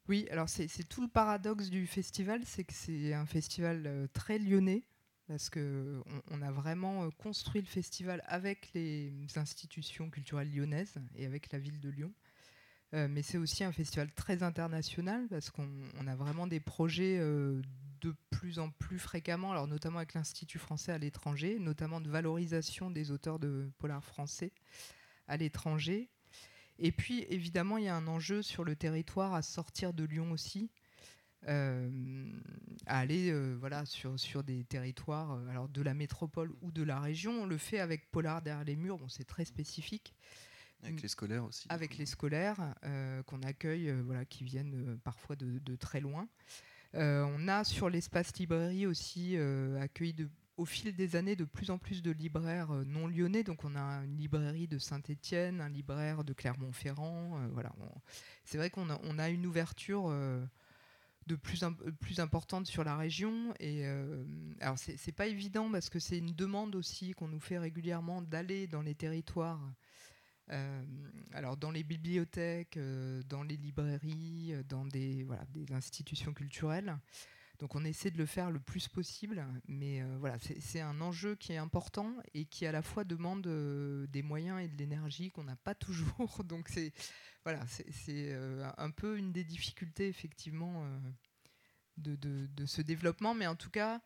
[0.09, 4.37] Oui, alors c'est tout le paradoxe du festival, c'est que c'est un festival euh, très
[4.37, 4.83] lyonnais,
[5.27, 11.53] parce que on, a vraiment construit le festival avec les institutions culturelles lyonnaises et avec
[11.53, 12.11] la ville de Lyon.
[12.91, 17.21] Mais c'est aussi un festival très international, parce qu'on on a vraiment des projets
[18.01, 22.91] de plus en plus fréquemment, alors notamment avec l'Institut français à l'étranger, notamment de valorisation
[22.91, 24.51] des auteurs de polar français
[25.27, 26.09] à l'étranger.
[26.79, 30.31] Et puis, évidemment, il y a un enjeu sur le territoire à sortir de Lyon
[30.31, 30.69] aussi.
[31.47, 31.79] à
[32.87, 37.43] aller voilà, sur, sur des territoires alors de la métropole ou de la région.
[37.43, 40.13] On le fait avec Polar derrière les murs, bon, c'est très spécifique.
[40.83, 41.67] Avec les scolaires aussi.
[41.69, 42.75] Avec les scolaires
[43.27, 46.27] qu'on accueille, voilà, qui viennent parfois de, de, très loin.
[46.93, 49.37] On a sur l'espace librairie aussi
[49.79, 50.29] accueilli de
[50.61, 53.43] au fil des années de plus en plus de libraires euh, non lyonnais.
[53.43, 57.39] Donc on a une librairie de Saint-Étienne, un libraire de Clermont-Ferrand.
[57.39, 57.73] Euh, voilà,
[58.45, 60.45] c'est vrai qu'on a, une ouverture euh,
[61.27, 61.63] de plus,
[61.99, 63.53] plus importante sur la région.
[63.59, 63.85] Et
[64.59, 68.67] alors c'est pas évident parce que c'est une demande aussi qu'on nous fait régulièrement d'aller
[68.67, 69.61] dans les territoires.
[71.33, 72.77] Alors dans les bibliothèques,
[73.27, 76.97] dans les librairies, dans des, voilà, des institutions culturelles.
[77.61, 81.35] Donc on essaie de le faire le plus possible, mais euh, voilà, c'est un enjeu
[81.35, 85.29] qui est important et qui à la fois demande euh, des moyens et de l'énergie
[85.29, 86.43] qu'on n'a pas toujours.
[86.43, 86.91] Donc c'est
[87.43, 87.63] voilà,
[88.09, 90.87] euh, un peu une des difficultés effectivement
[91.97, 92.17] de,
[92.65, 94.01] ce développement, mais en tout cas.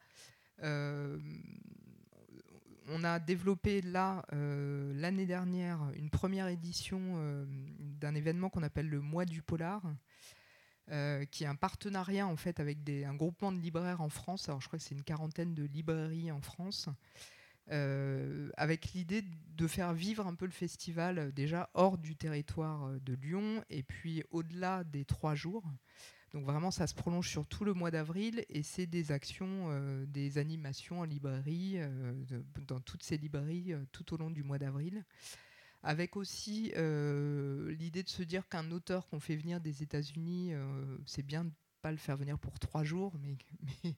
[2.88, 7.46] On a développé là, l'année dernière, une première édition
[8.00, 9.82] d'un événement qu'on appelle le Mois du Polar,
[10.92, 14.50] euh, qui est un partenariat en fait avec un groupement de libraires en France.
[14.50, 16.90] Alors je crois que c'est une quarantaine de librairies en France,
[17.72, 22.92] euh, avec l'idée de faire vivre un peu le festival euh, déjà hors du territoire
[23.02, 25.64] de Lyon et puis au-delà des trois jours.
[26.36, 30.38] Donc vraiment, ça se prolonge sur tout le mois d'avril et c'est des actions, des
[30.38, 31.80] animations en librairie,
[32.68, 35.06] dans toutes ces librairies tout au long du mois d'avril
[35.86, 40.98] avec aussi euh, l'idée de se dire qu'un auteur qu'on fait venir des États-Unis, euh,
[41.06, 41.52] c'est bien de
[41.84, 43.38] pas le faire venir pour trois jours, mais,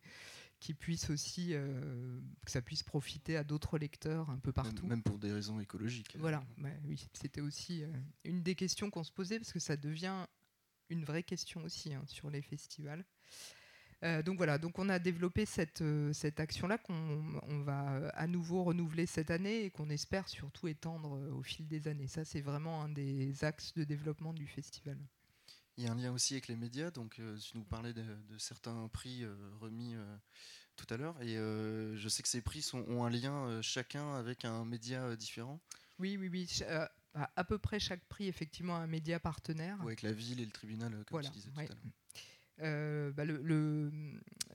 [0.59, 4.85] qu'il puisse aussi euh, que ça puisse profiter à d'autres lecteurs un peu partout.
[4.85, 6.17] Même, pour des raisons écologiques.
[6.19, 6.43] Voilà,
[6.85, 7.83] oui, c'était aussi
[8.25, 10.25] une des questions qu'on se posait parce que ça devient
[10.89, 13.05] une vraie question aussi hein, sur les festivals.
[14.03, 18.09] Euh, donc voilà, donc on a développé cette, euh, cette action-là qu'on on va euh,
[18.13, 22.07] à nouveau renouveler cette année et qu'on espère surtout étendre au fil des années.
[22.07, 24.97] Ça, c'est vraiment un des axes de développement du festival.
[25.77, 28.03] Il y a un lien aussi avec les médias, donc tu nous parlais de,
[28.39, 29.23] certains prix
[29.61, 29.95] remis
[30.75, 34.43] tout à l'heure, et je sais que ces prix sont, ont un lien chacun avec
[34.43, 35.61] un média différent.
[35.99, 36.47] Oui, oui, oui.
[37.13, 39.81] À peu près chaque prix, effectivement, un média partenaire.
[39.81, 41.77] avec la ville et le tribunal, comme tu disais tout à l'heure.
[42.61, 43.91] Euh, bah, le,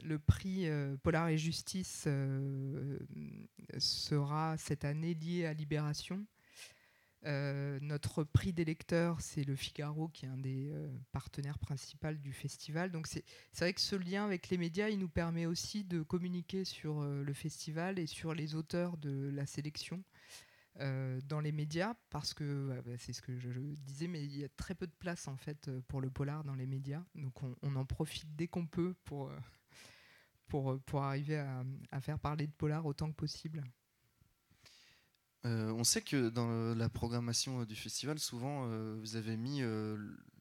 [0.02, 2.98] le, prix euh, Polar et Justice euh,
[3.78, 6.26] sera cette année lié à Libération.
[7.24, 10.72] notre prix des lecteurs, c'est le Figaro, qui est un des
[11.12, 12.90] partenaires principaux du festival.
[12.90, 13.24] Donc c'est
[13.56, 17.32] vrai que ce lien avec les médias, il nous permet aussi de communiquer sur le
[17.32, 20.02] festival et sur les auteurs de la sélection.
[20.80, 24.42] Euh, dans les médias parce que bah, c'est ce que je, disais, mais il y
[24.42, 27.42] a très peu de place en fait euh, pour le polar dans les médias, donc
[27.42, 29.38] on, en profite dès qu'on peut pour, euh,
[30.48, 33.62] pour, pour arriver à, faire parler de polar autant que possible.
[35.44, 39.61] on sait que dans la programmation du festival, souvent vous avez mis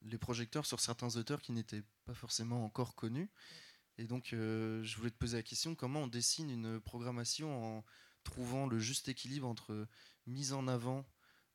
[0.03, 3.29] les projecteurs sur certains auteurs qui n'étaient pas forcément encore connus.
[3.97, 7.83] Et donc, je voulais te poser la question comment on dessine une programmation en
[8.23, 9.87] trouvant le juste équilibre entre
[10.27, 11.05] mise en avant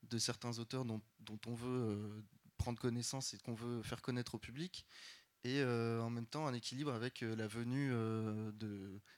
[0.03, 1.01] de certains auteurs dont,
[1.47, 2.23] on veut euh,
[2.57, 4.85] prendre connaissance et qu'on veut faire connaître au public,
[5.43, 7.91] et euh, en même temps un équilibre avec euh, la venue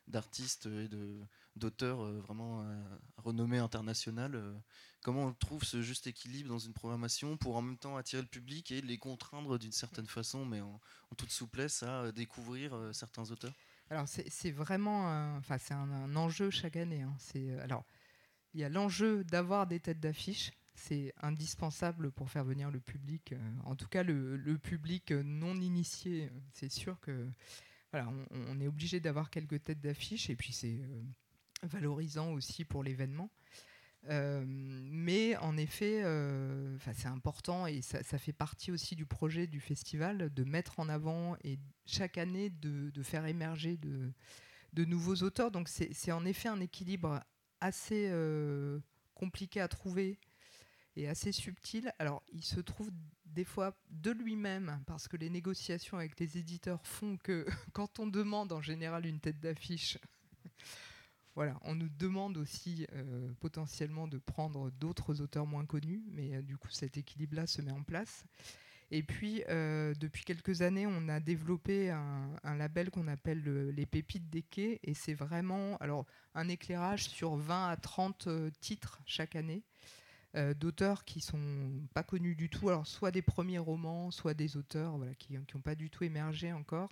[0.08, 0.90] d'artistes et
[1.56, 2.66] d'auteurs vraiment
[3.18, 4.42] renommés internationales.
[5.02, 8.28] comment on trouve ce juste équilibre dans une programmation pour en même temps attirer le
[8.28, 10.80] public et les contraindre d'une certaine façon, mais en,
[11.18, 13.54] toute souplesse, à découvrir certains auteurs?
[13.90, 17.02] Alors c'est vraiment, c'est un, enjeu chaque année.
[17.02, 17.16] Hein.
[17.18, 17.84] C'est alors
[18.54, 20.52] il y a l'enjeu d'avoir des têtes d'affiche.
[20.76, 26.32] C'est indispensable pour faire venir le public, euh, en tout cas le, public non initié.
[26.54, 27.28] C'est sûr que
[27.92, 31.02] voilà, on, est obligé d'avoir quelques têtes d'affiche et puis c'est euh,
[31.64, 33.30] valorisant aussi pour l'événement.
[34.08, 36.04] Euh, mais en effet,
[36.94, 41.36] c'est important et ça, fait partie aussi du projet du festival de mettre en avant
[41.44, 44.12] et chaque année de, faire émerger de,
[44.74, 45.52] de nouveaux auteurs.
[45.52, 47.20] Donc c'est en effet un équilibre
[47.62, 48.80] assez euh,
[49.14, 50.20] compliqué à trouver
[50.96, 51.94] et assez subtil.
[52.00, 52.90] Alors, il se trouve
[53.26, 58.08] des fois de lui-même, parce que les négociations avec les éditeurs font que quand on
[58.08, 59.98] demande en général une tête d'affiche,
[61.40, 66.42] voilà, on nous demande aussi euh, potentiellement de prendre d'autres auteurs moins connus, mais euh,
[66.42, 68.26] du coup cet équilibre-là se met en place.
[68.92, 74.30] Et puis, euh, depuis quelques années, on a développé un, label qu'on appelle les pépites
[74.30, 74.82] des quais.
[74.84, 79.64] Et c'est vraiment alors, un éclairage sur 20 à 30 euh, titres chaque année
[80.60, 82.68] d'auteurs qui sont pas connus du tout.
[82.68, 86.52] Alors, soit des premiers romans, soit des auteurs voilà, qui n'ont pas du tout émergé
[86.52, 86.92] encore.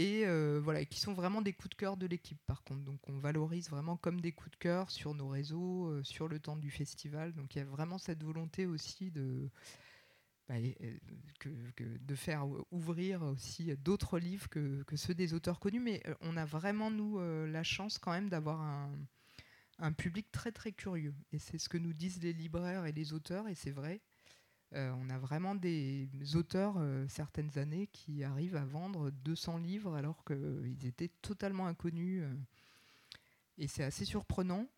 [0.00, 2.82] Et voilà, qui sont vraiment des coups de cœur de l'équipe par contre.
[2.82, 6.56] Donc on valorise vraiment comme des coups de cœur sur nos réseaux, sur le temps
[6.56, 7.34] du festival.
[7.34, 9.50] Donc il y a vraiment cette volonté aussi de,
[10.48, 10.54] bah,
[11.44, 15.80] de faire ouvrir aussi d'autres livres que, ceux des auteurs connus.
[15.80, 18.60] Mais on a vraiment, nous, la chance quand même d'avoir
[19.78, 21.14] un, public très très curieux.
[21.30, 24.00] Et c'est ce que nous disent les libraires et les auteurs, et c'est vrai.
[24.74, 29.94] Euh, on a vraiment des auteurs, euh, certaines années, qui arrivent à vendre 200 livres
[29.94, 32.22] alors qu'ils étaient totalement inconnus.
[32.22, 32.34] Euh.
[33.58, 34.68] et c'est assez surprenant.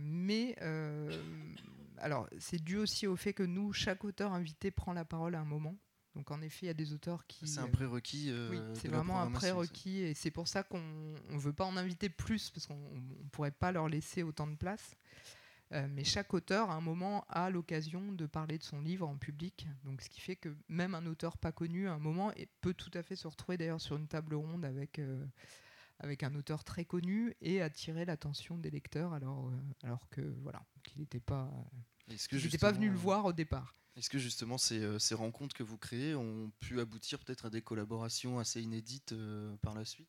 [0.00, 0.56] mais
[2.00, 5.40] alors, c'est dû aussi au fait que nous, chaque auteur invité prend la parole à
[5.40, 5.76] un moment.
[6.14, 7.48] Donc en effet, il y a des auteurs qui.
[7.48, 8.32] C'est un prérequis.
[8.50, 12.08] oui, c'est vraiment un prérequis et c'est pour ça qu'on ne veut pas en inviter
[12.08, 14.96] plus parce qu'on ne pourrait pas leur laisser autant de place.
[15.72, 19.16] Euh, mais chaque auteur, à un moment, a l'occasion de parler de son livre en
[19.18, 19.66] public.
[19.84, 22.90] Donc, ce qui fait que même un auteur pas connu, à un moment, peut tout
[22.94, 25.24] à fait se retrouver d'ailleurs sur une table ronde avec, euh,
[25.98, 30.64] avec un auteur très connu et attirer l'attention des lecteurs alors, euh, alors que voilà,
[30.84, 31.50] qu'il n'était pas,
[32.60, 33.74] pas venu le voir au départ.
[33.96, 37.62] Est-ce que justement ces, ces, rencontres que vous créez ont pu aboutir peut-être à des
[37.62, 39.12] collaborations assez inédites
[39.60, 40.08] par la suite?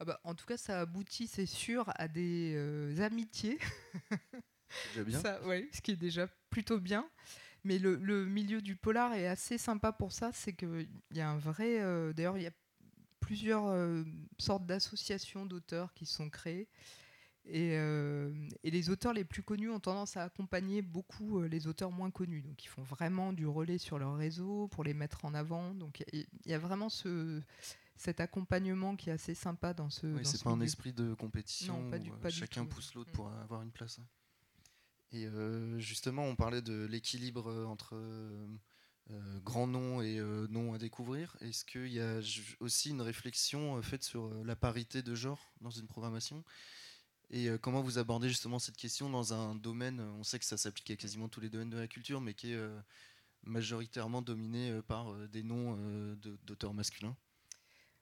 [0.00, 3.58] Ah bah, En tout cas, ça aboutit, c'est sûr, à des amitiés.
[5.04, 5.20] bien.
[5.20, 5.40] Ça,
[5.72, 7.08] ce qui est déjà plutôt bien.
[7.64, 10.30] Mais le, milieu du polar est assez sympa pour ça.
[10.32, 11.80] C'est qu'il y a un vrai.
[11.80, 12.52] Euh, d'ailleurs, il y a
[13.20, 14.04] plusieurs euh,
[14.38, 16.68] sortes d'associations d'auteurs qui sont créées.
[17.44, 18.30] Et, euh,
[18.62, 22.42] et, les auteurs les plus connus ont tendance à accompagner beaucoup les auteurs moins connus.
[22.42, 25.74] Donc ils font vraiment du relais sur leur réseau pour les mettre en avant.
[25.74, 27.40] Donc il y, a vraiment ce,
[27.96, 30.06] cet accompagnement qui est assez sympa dans ce.
[30.06, 31.90] Oui, c'est pas un esprit de compétition.
[32.20, 33.42] pas chacun pousse l'autre pour mm.
[33.42, 33.98] avoir une place.
[35.12, 40.78] Et euh, justement, on parlait de l'équilibre euh, entre euh, grands noms et noms à
[40.78, 41.36] découvrir.
[41.40, 42.20] Est-ce qu'il y a
[42.60, 46.44] aussi une réflexion faite sur la parité de genre dans une programmation?
[47.30, 50.90] Et comment vous abordez justement cette question dans un domaine, on sait que ça s'applique
[50.90, 52.68] à quasiment tous les domaines de la culture, mais qui est
[53.44, 55.78] majoritairement dominé par des noms
[56.42, 57.16] d'auteurs masculins?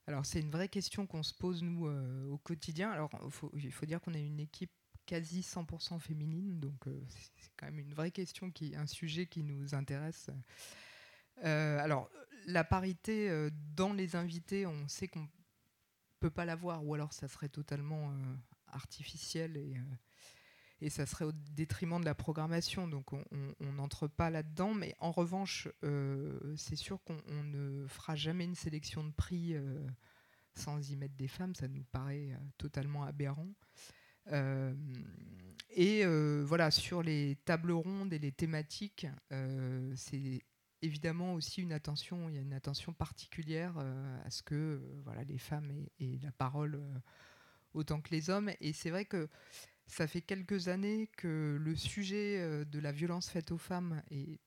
[0.08, 1.86] Alors c'est une vraie question qu'on se pose nous
[2.32, 2.90] au quotidien.
[2.90, 3.10] Alors
[3.54, 4.72] il faut dire qu'on est une équipe
[5.06, 9.42] quasi 100% féminine, donc euh, c'est quand même une vraie question, qui, un sujet qui
[9.42, 10.30] nous intéresse.
[11.44, 12.10] Euh, alors,
[12.46, 15.28] la parité euh, dans les invités, on sait qu'on
[16.20, 18.12] peut pas l'avoir, ou alors ça serait totalement
[18.68, 19.76] artificiel et,
[20.80, 24.72] et ça serait au détriment de la programmation, donc on n'entre pas là-dedans.
[24.72, 25.68] Mais en revanche,
[26.56, 29.54] c'est sûr qu'on ne fera jamais une sélection de prix
[30.54, 33.52] sans y mettre des femmes, ça nous paraît totalement aberrant.
[34.32, 34.74] Euh,
[35.70, 40.42] et euh, voilà, sur les tables rondes et les thématiques, euh, c'est
[40.82, 43.76] évidemment aussi une attention, il y a une attention particulière
[44.24, 46.80] à ce que voilà, les femmes aient, la parole
[47.74, 48.50] autant que les hommes.
[48.60, 49.28] Et c'est vrai que
[49.86, 54.38] ça fait quelques années que le sujet de la violence faite aux femmes est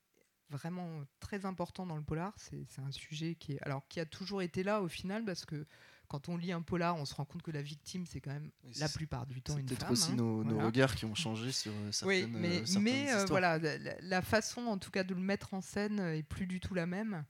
[0.50, 2.34] vraiment très important dans le polar.
[2.38, 5.66] C'est un sujet qui, est, alors, qui a toujours été là au final parce que
[6.10, 8.50] quand on lit un polar, on se rend compte que la victime, c'est quand même
[8.80, 9.68] la plupart du temps une femme.
[9.70, 13.14] C'est peut-être aussi nos, regards qui ont changé sur euh, certaines Oui, mais, euh, mais
[13.14, 13.60] euh, voilà,
[14.02, 16.88] la, façon en tout cas de le mettre en scène est plus du tout la
[16.88, 17.24] même.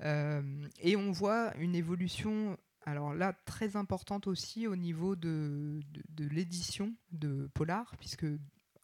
[0.00, 6.94] et on voit une évolution, alors là, très importante aussi au niveau de, de, l'édition
[7.10, 8.26] de polar, puisque,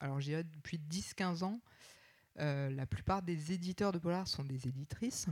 [0.00, 1.60] alors je depuis 10-15 ans,
[2.36, 5.28] la plupart des éditeurs de polar sont des éditrices.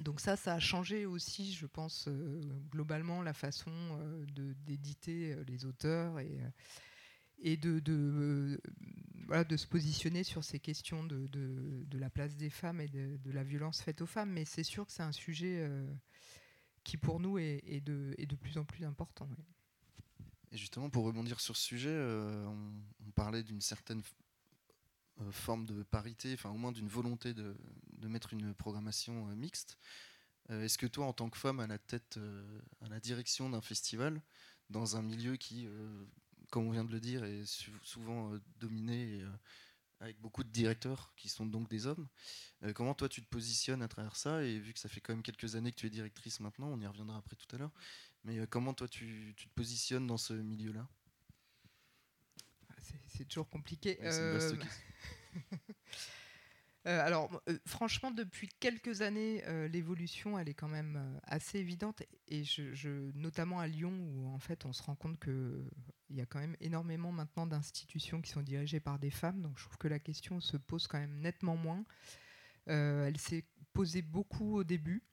[0.00, 4.24] Donc ça, ça a changé aussi, je pense, euh, globalement la façon euh,
[4.64, 8.58] d'éditer euh, les auteurs et, de,
[9.56, 14.00] se positionner sur ces questions de, la place des femmes et de, la violence faite
[14.00, 14.30] aux femmes.
[14.30, 15.68] Mais c'est sûr que c'est un sujet
[16.84, 19.28] qui, pour nous, est de plus en plus important.
[20.52, 21.96] Et justement, pour rebondir sur ce sujet,
[22.46, 24.02] on, parlait d'une certaine
[25.30, 27.56] forme de parité, enfin au moins d'une volonté de,
[28.08, 29.78] mettre une programmation euh, mixte.
[30.50, 33.48] Euh, est-ce que toi, en tant que femme à la tête, euh, à la direction
[33.48, 34.20] d'un festival,
[34.70, 35.68] dans un milieu qui,
[36.50, 37.44] comme on vient de le dire, est
[37.82, 39.22] souvent dominé
[40.00, 42.08] avec beaucoup de directeurs qui sont donc des hommes.
[42.74, 44.42] comment toi tu te positionnes à travers ça?
[44.44, 46.80] Et vu que ça fait quand même quelques années que tu es directrice maintenant, on
[46.80, 47.72] y reviendra après tout à l'heure,
[48.24, 50.88] mais comment toi tu, te positionnes dans ce milieu-là?
[53.06, 53.98] C'est toujours compliqué.
[56.86, 62.02] Euh, alors, euh, franchement, depuis quelques années, euh, l'évolution, elle est quand même assez évidente,
[62.26, 65.70] et je, notamment à Lyon, où en fait, on se rend compte qu'il
[66.10, 69.64] y a quand même énormément maintenant d'institutions qui sont dirigées par des femmes, donc je
[69.64, 71.84] trouve que la question se pose quand même nettement moins.
[72.66, 75.04] elle s'est posée beaucoup au début,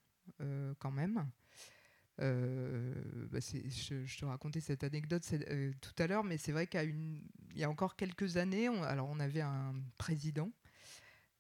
[0.80, 1.30] quand même.
[2.20, 5.24] Bah, je, te racontais cette anecdote
[5.82, 7.22] tout à l'heure, mais c'est vrai qu'il
[7.56, 10.52] y a encore quelques années, alors on avait un président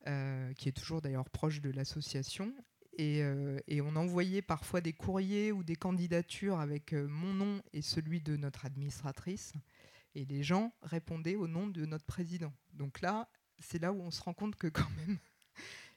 [0.05, 2.53] qui est toujours d'ailleurs proche de l'association
[2.99, 7.82] euh, et, on envoyait parfois des courriers ou des candidatures avec euh, mon nom et
[7.82, 9.53] celui de notre administratrice.
[10.15, 12.51] Et les gens répondaient au nom de notre président.
[12.73, 15.17] Donc là, c'est là où on se rend compte que quand même,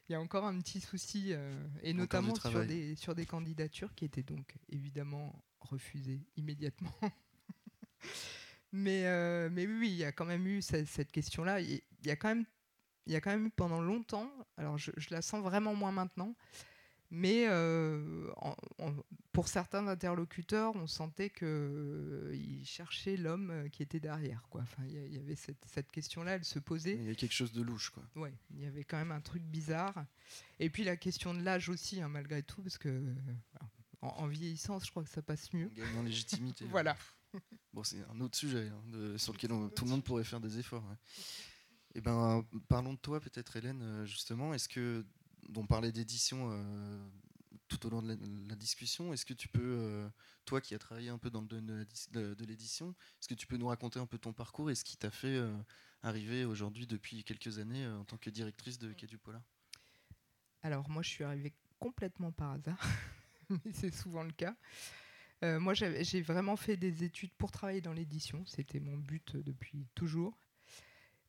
[0.07, 3.93] il y a encore un petit souci, euh, et notamment sur des, sur des candidatures
[3.95, 6.93] qui étaient donc évidemment refusées immédiatement.
[8.71, 11.61] mais, mais oui, il y a quand même eu cette, question-là.
[11.61, 12.45] Il y a quand même
[13.05, 15.91] il y a quand même eu pendant longtemps, alors je, je la sens vraiment moins
[15.91, 16.35] maintenant,
[17.15, 18.27] mais euh,
[19.33, 24.41] pour certains interlocuteurs, on sentait qu'ils euh, cherchaient l'homme euh, qui était derrière.
[24.79, 26.95] Il y, avait cette, question-là, elle se posait.
[26.95, 27.91] Il y avait quelque chose de louche.
[27.91, 28.01] Quoi.
[28.15, 29.93] Ouais, il y avait quand même un truc bizarre.
[30.59, 33.03] Et puis la question de l'âge aussi, hein, malgré tout, parce que
[34.01, 35.69] en, vieillissant, je crois que ça passe mieux.
[35.75, 36.65] Gagne en légitimité.
[36.71, 36.97] voilà.
[37.73, 40.83] Bon, c'est un autre sujet hein, sur lequel tout le monde pourrait faire des efforts.
[41.93, 44.51] Eh ben, parlons de toi peut-être, Hélène, justement.
[44.55, 45.05] Est-ce que
[45.49, 47.09] dont parlait d'édition euh,
[47.67, 48.17] tout au long de
[48.47, 49.13] la, discussion.
[49.13, 50.09] Est-ce que tu peux, euh,
[50.45, 53.57] toi qui as travaillé un peu dans le domaine de, l'édition, est-ce que tu peux
[53.57, 55.55] nous raconter un peu ton parcours et ce qui t'a fait euh,
[56.01, 59.41] arriver aujourd'hui depuis quelques années en tant que directrice de Quai du Polar?
[60.61, 62.79] Alors moi je suis arrivée complètement par hasard,
[63.49, 64.55] mais c'est souvent le cas.
[65.41, 70.37] moi j'ai vraiment fait des études pour travailler dans l'édition, c'était mon but depuis toujours.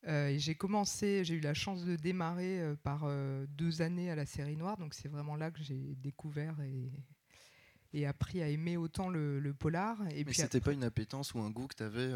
[0.06, 4.14] Euh, j'ai commencé, j'ai eu la chance de démarrer euh, par euh, deux années à
[4.14, 6.92] la série noire, donc c'est vraiment là que j'ai découvert et,
[7.94, 9.96] et, appris à aimer autant le, polar.
[10.10, 12.12] Et Mais c'était pas une appétence ou un goût que tu avais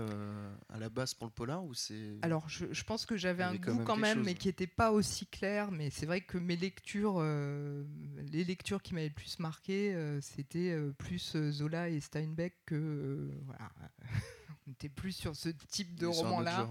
[0.69, 3.83] à la base pour le polar ou c'est Alors je, pense que j'avais un goût
[3.85, 5.71] quand même, mais qui n'était pas aussi clair.
[5.71, 11.37] Mais c'est vrai que mes lectures, les lectures qui m'avaient le plus marqué, c'était plus
[11.53, 13.71] Zola et Steinbeck que voilà.
[14.67, 16.69] On était plus sur ce type de roman-là.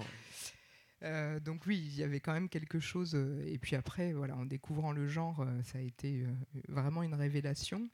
[1.04, 3.14] Euh, donc oui, il y avait quand même quelque chose.
[3.16, 6.26] Euh, et puis après, voilà, en découvrant le genre, euh, ça a été
[6.68, 7.90] vraiment une révélation.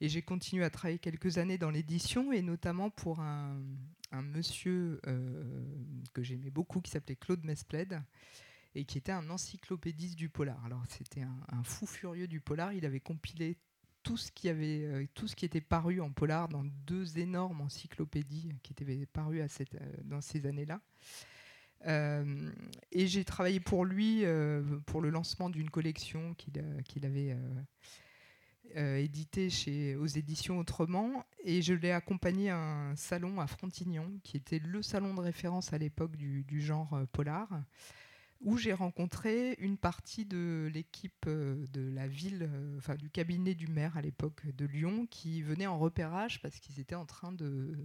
[0.00, 3.58] Et j'ai continué à travailler quelques années dans l'édition, et notamment pour un,
[4.12, 5.00] monsieur
[6.12, 8.02] que j'aimais beaucoup, qui s'appelait Claude Mespled,
[8.74, 10.62] et qui était un encyclopédiste du polar.
[10.66, 12.74] Alors c'était un, fou furieux du polar.
[12.74, 13.56] Il avait compilé
[14.02, 18.50] tout ce qui avait, tout ce qui était paru en polar dans deux énormes encyclopédies
[18.62, 20.82] qui étaient parues à cette, dans ces années-là.
[21.86, 22.50] Euh,
[22.90, 27.36] et j'ai travaillé pour lui euh, pour le lancement d'une collection qu'il avait
[28.76, 31.24] euh, éditée chez, aux éditions Autrement.
[31.44, 35.72] Et je l'ai accompagné à un salon à Frontignan, qui était le salon de référence
[35.72, 37.48] à l'époque du, du, genre polar,
[38.40, 43.96] où j'ai rencontré une partie de l'équipe de la ville, enfin du cabinet du maire
[43.96, 47.78] à l'époque de Lyon, qui venait en repérage parce qu'ils étaient en train de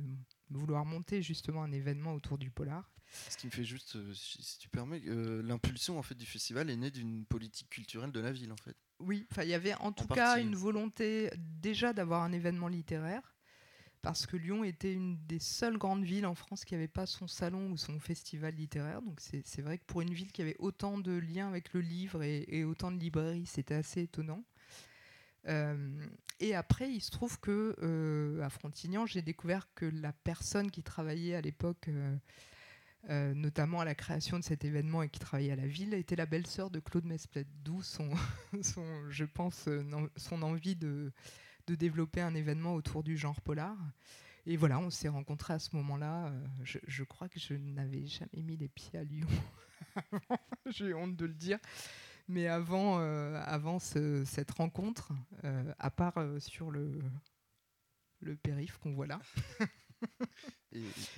[0.58, 2.92] vouloir monter justement un événement autour du polar.
[3.30, 6.70] Ce qui me fait juste, euh, si tu permets, euh, l'impulsion en fait du festival
[6.70, 8.76] est née d'une politique culturelle de la ville en fait.
[9.00, 13.36] Oui, il y avait en tout cas une volonté déjà d'avoir un événement littéraire
[14.02, 17.28] parce que Lyon était une des seules grandes villes en France qui n'avait pas son
[17.28, 19.02] salon ou son festival littéraire.
[19.02, 22.24] Donc c'est vrai que pour une ville qui avait autant de liens avec le livre
[22.24, 24.44] et, autant de librairies, c'était assez étonnant.
[25.48, 26.06] Euh,
[26.40, 31.36] et après, il se trouve que à Frontignan, j'ai découvert que la personne qui travaillait
[31.36, 31.90] à l'époque
[33.10, 36.16] euh, notamment à la création de cet événement et qui travaillait à la ville, était
[36.16, 38.12] la belle-sœur de Claude Mesplet, d'où son,
[38.62, 39.84] son, je pense, euh,
[40.18, 41.12] son envie de,
[41.66, 43.76] de, développer un événement autour du genre polar.
[44.46, 46.28] Et voilà, on s'est rencontrés à ce moment-là.
[46.28, 49.28] Euh, je, crois que je n'avais jamais mis les pieds à Lyon.
[50.68, 51.58] J'ai honte de le dire.
[52.32, 55.12] Mais avant, avant cette rencontre,
[55.80, 57.00] à part sur le,
[58.22, 59.20] le périph' qu'on voit là,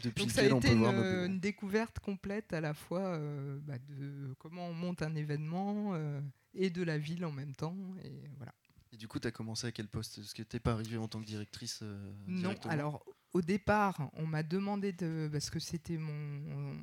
[0.03, 4.67] depuis Donc ça a été une, découverte complète à la fois euh, bah, de comment
[4.67, 6.21] on monte un événement euh,
[6.53, 7.77] et de la ville en même temps.
[8.03, 8.53] Et, voilà.
[8.91, 10.17] et du coup, tu as commencé à quel poste?
[10.17, 14.09] Est-ce que tu n'es pas arrivée en tant que directrice euh, Non, alors au départ,
[14.13, 16.77] on m'a demandé de, parce que c'était mon,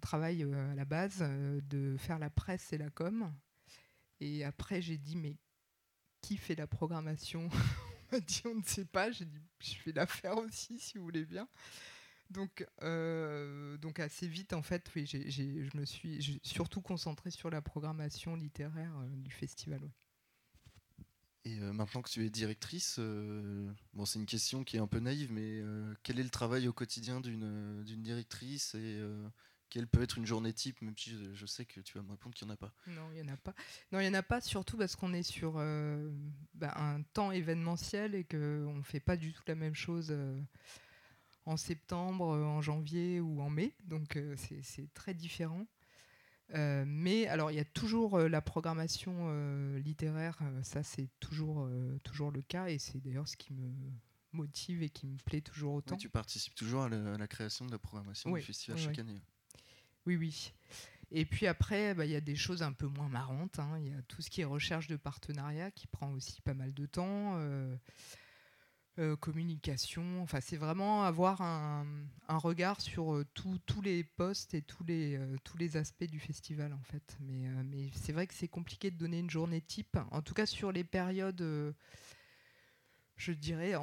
[0.00, 3.32] travail à la base, de faire la presse et la com.
[4.20, 5.36] Et après, j'ai dit, mais
[6.20, 7.48] qui fait la programmation?
[8.12, 9.10] M'a dit on ne sait pas.
[9.10, 11.48] J'ai dit je vais la faire aussi si vous voulez bien.
[12.30, 17.62] Donc, euh, donc assez vite, en fait, oui, je me suis surtout concentrée sur la
[17.62, 19.80] programmation littéraire euh, du festival.
[21.46, 22.98] Et euh, maintenant que tu es directrice,
[23.94, 25.62] bon, c'est une question qui est un peu naïve, mais
[26.02, 29.00] quel est le travail au quotidien d'une directrice et
[29.70, 32.34] quelle peut être une journée type, même si je, sais que tu vas me répondre
[32.34, 32.72] qu'il n'y en a pas?
[32.86, 33.54] Non, il n'y en a pas.
[33.92, 36.10] Non, il n'y en a pas, surtout parce qu'on est sur euh,
[36.54, 40.40] bah, un temps événementiel et qu'on ne fait pas du tout la même chose euh,
[41.44, 43.74] en septembre, euh, en janvier ou en mai.
[43.84, 45.66] Donc euh, c'est très différent.
[46.54, 51.68] Euh, mais alors, il y a toujours euh, la programmation euh, littéraire, ça c'est toujours,
[52.04, 53.68] toujours le cas et c'est d'ailleurs ce qui me
[54.32, 55.96] motive et qui me plaît toujours autant.
[55.96, 58.84] Tu participes toujours à la, à la création de la programmation Oui, du festival oui,
[58.84, 59.00] chaque oui.
[59.00, 59.22] année.
[60.06, 60.52] Oui, oui.
[61.10, 63.58] Et puis après, bah, il y a des choses un peu moins marrantes.
[63.58, 63.78] hein.
[63.78, 66.74] Il y a tout ce qui est recherche de partenariat qui prend aussi pas mal
[66.74, 67.38] de temps.
[68.98, 70.22] Euh, communication.
[70.22, 71.84] Enfin, c'est vraiment avoir un,
[72.28, 76.72] regard sur euh, tous- les postes et tous les, euh, tous les aspects du festival,
[76.72, 77.18] en fait.
[77.20, 79.98] Mais, c'est vrai que c'est compliqué de donner une journée type.
[80.10, 81.74] En tout cas, sur les périodes.
[83.16, 83.74] je dirais,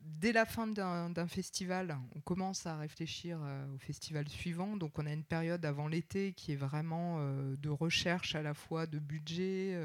[0.00, 3.38] dès la fin d'un festival, on commence à réfléchir
[3.74, 4.76] au festival suivant.
[4.78, 8.86] Donc on a une période avant l'été qui est vraiment de recherche à la fois
[8.86, 9.78] de budget,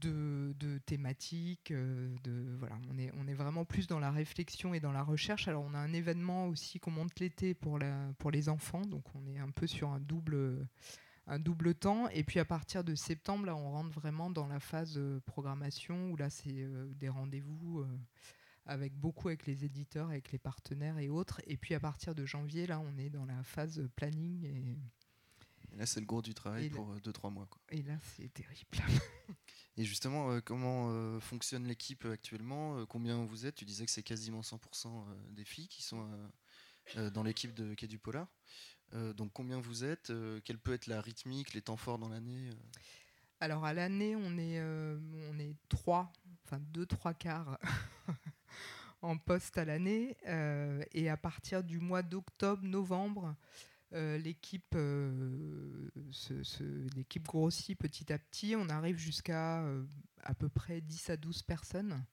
[0.00, 1.70] de, de thématiques.
[1.70, 5.02] euh, de, voilà, on, est, on est vraiment plus dans la réflexion et dans la
[5.02, 5.48] recherche.
[5.48, 8.82] Alors on a un événement aussi qu'on monte l'été pour, la, pour les enfants.
[8.82, 10.66] Donc on est un peu sur un double
[11.26, 12.08] un double temps.
[12.10, 16.10] Et puis à partir de septembre, là, on rentre vraiment dans la phase euh, programmation
[16.10, 17.84] où là, c'est euh, des rendez-vous
[18.66, 21.40] avec beaucoup avec les éditeurs, avec les partenaires et autres.
[21.46, 24.78] Et puis à partir de janvier, là, on est dans la phase planning et,
[25.72, 27.46] Et là, c'est le gros du travail pour 2-3 mois.
[27.46, 27.60] quoi.
[27.70, 28.78] et là, c'est terrible.
[29.76, 32.78] Et justement, euh, comment euh, fonctionne l'équipe actuellement?
[32.78, 33.56] Euh, Combien vous êtes?
[33.56, 36.08] Tu disais que c'est quasiment 100% euh, des filles qui sont
[37.14, 37.88] dans l'équipe de Quai
[39.16, 40.12] donc combien vous êtes?
[40.44, 42.50] Quelle peut être la rythmique, les temps forts dans l'année
[43.40, 46.12] Alors à l'année, on est, on est trois,
[46.44, 47.58] enfin deux, trois quarts
[49.02, 50.16] en poste à l'année.
[50.92, 53.34] et à partir du mois d'octobre, novembre,
[53.94, 58.54] euh, l'équipe euh, se- l'équipe grossit petit à petit.
[58.56, 59.84] On arrive jusqu'à euh,
[60.22, 62.04] à peu près 10 à 12 personnes.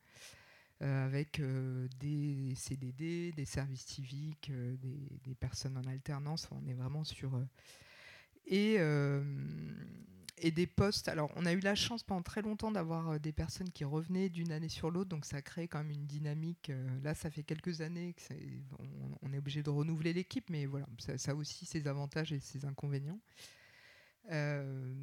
[0.82, 1.40] avec
[2.00, 6.48] des CDD, des services civiques, des, des personnes en alternance.
[6.52, 7.40] On est vraiment sur.
[8.48, 8.78] et,
[10.42, 11.08] et des postes.
[11.08, 14.30] Alors, on a eu la chance pendant très longtemps d'avoir euh, des personnes qui revenaient
[14.30, 16.70] d'une année sur l'autre, donc ça crée quand même une dynamique.
[16.70, 18.34] euh, là, ça fait quelques années que
[18.80, 22.34] on, on est obligé de renouveler l'équipe, mais voilà, ça, ça a aussi ses avantages
[22.34, 23.20] et ses inconvénients.
[24.32, 24.94] Euh,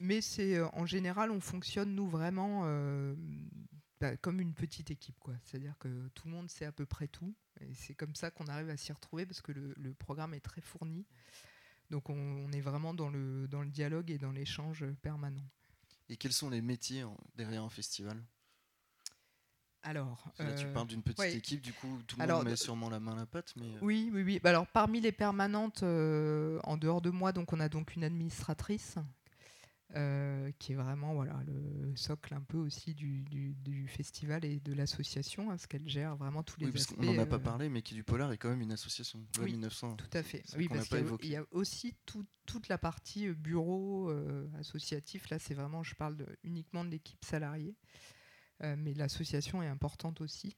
[0.00, 2.62] mais c'est en général, on fonctionne nous vraiment
[4.00, 5.34] bah, comme une petite équipe, quoi.
[5.42, 8.46] C'est-à-dire que tout le monde sait à peu près tout, et c'est comme ça qu'on
[8.46, 11.04] arrive à s'y retrouver parce que le programme est très fourni.
[11.90, 15.44] Donc on, on est vraiment dans le, dans le dialogue et dans l'échange permanent.
[16.08, 18.22] Et quels sont les métiers derrière un festival?
[19.82, 21.36] Alors, Là, tu euh, parles d'une petite ouais.
[21.36, 23.54] équipe, du coup, tout le Alors, monde met sûrement la main à la pâte.
[23.56, 24.40] Mais, euh, Oui, oui, oui.
[24.42, 28.04] Bah alors, parmi les permanentes, euh, en dehors de moi, donc on a donc une
[28.04, 28.96] administratrice
[29.96, 34.60] euh, qui est vraiment voilà le socle un peu aussi du, du- du festival et
[34.60, 36.94] de l'association, hein, parce qu'elle gère vraiment tous les oui, aspects.
[36.96, 39.24] qu'on n'en a pas euh, parlé, mais qui du Polar est quand même une association.
[39.40, 39.96] Oui, 1900.
[39.96, 40.42] Tout à fait.
[40.56, 41.26] Oui, parce qu'il y a- évoqué.
[41.26, 45.30] il y, a aussi tout- toute la partie euh, bureau euh, associatif.
[45.30, 47.74] Là, c'est vraiment, je parle de- uniquement de l'équipe salariée,
[48.60, 50.56] mais l'association est importante aussi.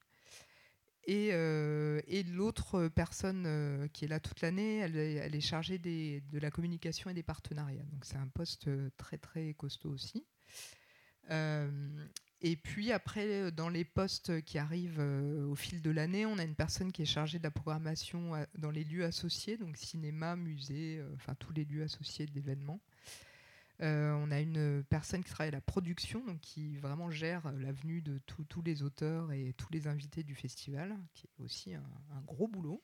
[1.04, 6.38] Et, euh, et l'autre personne euh, qui est là toute l'année, elle, est- chargée de
[6.38, 7.82] la communication et des partenariats.
[7.84, 10.26] Donc c'est un poste euh, très très costaud aussi.
[12.42, 16.54] Et puis après, dans les postes qui arrivent au fil de l'année, on a une
[16.54, 21.34] personne qui est chargée de la programmation dans les lieux associés, donc cinéma, musée, enfin
[21.34, 22.26] tous les lieux associés.
[22.36, 22.89] Euh,
[23.86, 28.02] on a une personne qui travaille à la production, qui vraiment gère euh, la venue
[28.02, 31.82] de tous- les auteurs et tous les invités du festival, qui est aussi un,
[32.26, 32.82] gros boulot.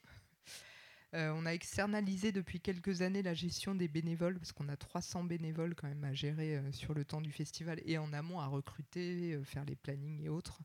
[1.15, 5.25] Euh, on a externalisé depuis quelques années la gestion des bénévoles, parce qu'on a 300
[5.25, 8.47] bénévoles quand même à gérer euh, sur le temps du festival et en amont à
[8.47, 10.61] recruter, euh, faire les plannings et autres.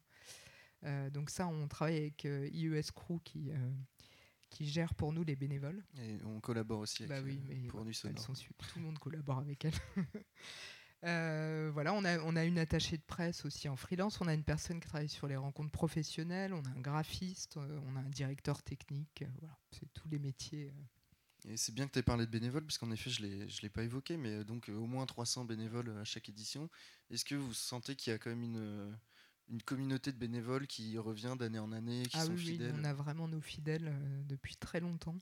[0.84, 3.72] Euh, donc ça, on travaille avec euh, IES Crew qui, euh,
[4.52, 5.84] qui gère pour nous les bénévoles.
[5.98, 8.68] Et on collabore aussi avec Bah oui, euh, mais pour elles sont super.
[8.68, 9.74] Tout le monde collabore avec elles.
[11.04, 14.22] Euh, voilà, on a, on a une attachée de presse aussi en freelance.
[14.22, 16.54] On a une personne qui travaille sur les rencontres professionnelles.
[16.54, 17.58] On a un graphiste.
[17.58, 19.24] euh, on a un directeur technique.
[19.24, 20.72] euh, voilà, c'est tous les métiers.
[21.48, 23.70] Et c'est bien que tu aies parlé de bénévoles, parce qu'en effet, je ne l'ai
[23.70, 26.70] pas évoqué, mais donc au moins 300 bénévoles à chaque édition.
[27.10, 28.96] Est-ce que vous sentez qu'il y a quand même une,
[29.52, 32.76] une communauté de bénévoles qui revient d'année en année, qui Ah sont oui, oui, fidèles
[32.80, 35.20] on a vraiment nos fidèles euh, depuis très longtemps.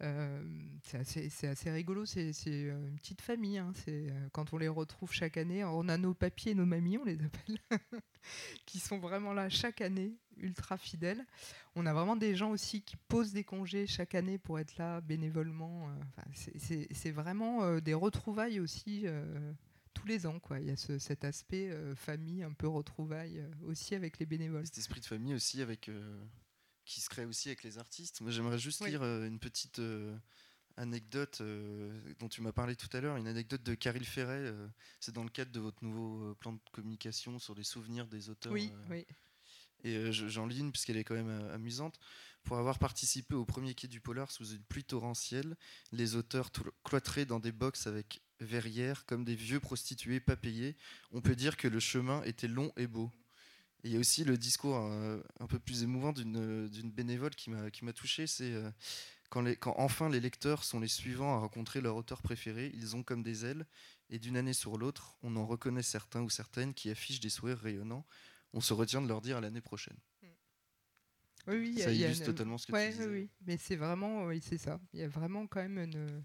[0.00, 0.44] Euh,
[0.84, 3.58] c'est assez, c'est assez rigolo, c'est euh, une petite famille.
[3.58, 6.98] hein, c'est, quand on les retrouve chaque année, on a nos papiers et nos mamies,
[6.98, 7.58] on les appelle,
[8.66, 10.14] qui sont vraiment là chaque année.
[10.36, 11.24] ultra fidèles.
[11.74, 15.00] On a vraiment des gens aussi qui posent des congés chaque année pour être là
[15.00, 15.88] bénévolement.
[16.32, 19.04] c'est vraiment des retrouvailles aussi
[20.00, 20.38] tous les ans.
[20.38, 20.60] Quoi.
[20.60, 24.66] Il y a cet aspect famille, un peu retrouvailles aussi avec les bénévoles.
[24.66, 25.90] Cet esprit de famille aussi avec
[26.84, 28.20] qui se crée aussi avec les artistes.
[28.20, 29.80] Moi, j'aimerais juste lire une petite
[30.76, 31.42] anecdote
[32.20, 34.52] dont tu m'as parlé tout à l'heure, une anecdote de Caril Ferret.
[35.00, 38.52] c'est dans le cadre de votre nouveau plan de communication sur les souvenirs des auteurs.
[38.52, 39.06] Oui, oui.
[39.84, 42.00] Et j'en lis une puisqu'elle est quand même amusante.
[42.42, 45.56] Pour avoir participé au premier quai du Polar sous une pluie torrentielle,
[45.92, 46.50] les auteurs
[46.82, 50.76] cloîtrés dans des box avec verrières comme des vieux prostitués pas payés,
[51.12, 53.10] on peut dire que le chemin était long et beau.
[53.84, 58.26] il y a aussi le discours un peu plus émouvant d'une bénévole qui m'a touché,
[58.26, 58.52] c'est
[59.30, 59.44] quand,
[59.76, 63.44] enfin les lecteurs sont les suivants à rencontrer leur auteur préféré, ils ont comme des
[63.44, 63.66] ailes,
[64.10, 67.58] et d'une année sur l'autre, on en reconnaît certains ou certaines qui affichent des sourires
[67.58, 68.06] rayonnants.
[68.54, 69.98] On se retient de leur dire à l'année prochaine.
[71.46, 73.06] Oui, oui, ça illustre totalement ce que tu disais.
[73.06, 74.80] Oui, oui, mais c'est vraiment, oui, c'est ça.
[74.92, 76.24] Il y a vraiment quand même une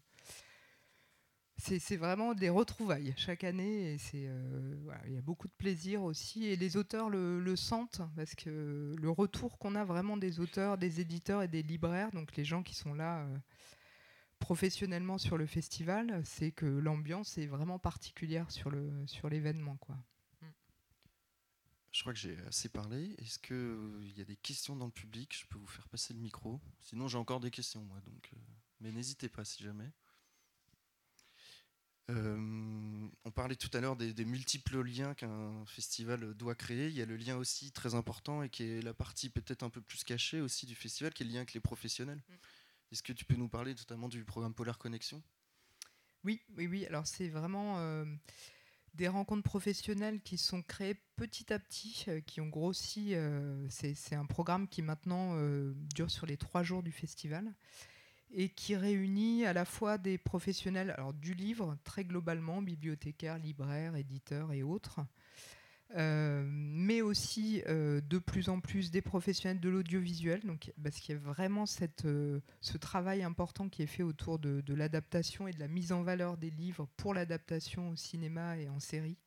[1.58, 4.76] c'est vraiment des retrouvailles chaque année et c'est euh,
[5.06, 9.10] il y a beaucoup de plaisir aussi et les auteurs le, sentent parce que le
[9.10, 12.76] retour qu'on a vraiment des auteurs, des éditeurs et des libraires, donc les gens qui
[12.76, 13.38] sont là euh,
[14.40, 19.96] professionnellement sur le festival, c'est que l'ambiance est vraiment particulière sur le sur l'événement quoi.
[21.92, 23.14] Je crois que j'ai assez parlé.
[23.20, 25.38] Est-ce qu'il euh, y a des questions dans le public?
[25.40, 26.60] Je peux vous faire passer le micro.
[26.82, 28.02] Sinon, j'ai encore des questions, moi.
[28.02, 28.32] Donc,
[28.80, 29.92] mais n'hésitez pas si jamais.
[32.10, 36.88] Euh, on parlait tout à l'heure des, multiples liens qu'un festival doit créer.
[36.88, 39.70] Il y a le lien aussi très important et qui est la partie peut-être un
[39.70, 42.22] peu plus cachée aussi du festival, qui est le lien avec les professionnels.
[42.28, 42.34] Mm.
[42.92, 45.24] Est-ce que tu peux nous parler notamment du programme Polar Connexion?
[46.24, 46.86] Oui, oui, oui.
[46.86, 48.06] Alors c'est vraiment euh,
[48.94, 53.16] des rencontres professionnelles qui sont créées petit à petit, euh, qui ont grossi.
[53.70, 55.38] c'est un programme qui maintenant
[55.96, 57.54] dure sur les trois jours du festival
[58.34, 63.96] et qui réunit à la fois des professionnels alors, du livre, très globalement, bibliothécaires, libraires,
[63.96, 65.02] éditeurs et autres,
[65.96, 70.42] euh, mais aussi euh, de plus en plus des professionnels de l'audiovisuel,
[70.82, 71.66] parce qu'il y a vraiment
[72.06, 76.02] euh, ce travail important qui est fait autour de l'adaptation et de la mise en
[76.02, 79.18] valeur des livres pour l'adaptation au cinéma et en série.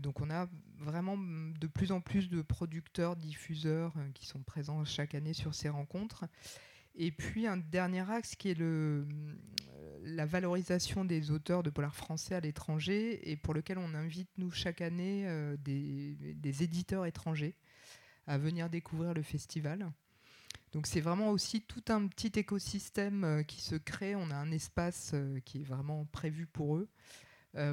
[0.00, 0.48] donc on a
[0.78, 5.68] vraiment de plus en plus de producteurs, diffuseurs qui sont présents chaque année sur ces
[5.68, 6.24] rencontres.
[6.94, 9.06] Et puis un dernier axe qui est le,
[9.80, 14.30] euh, la valorisation des auteurs de polar français à l'étranger et pour lequel on invite
[14.38, 17.54] nous chaque année euh, des, éditeurs étrangers
[18.26, 19.90] à venir découvrir le festival.
[20.72, 24.14] Donc c'est vraiment aussi tout un petit écosystème euh, qui se crée.
[24.14, 25.14] On a un espace
[25.44, 26.88] qui est vraiment prévu pour eux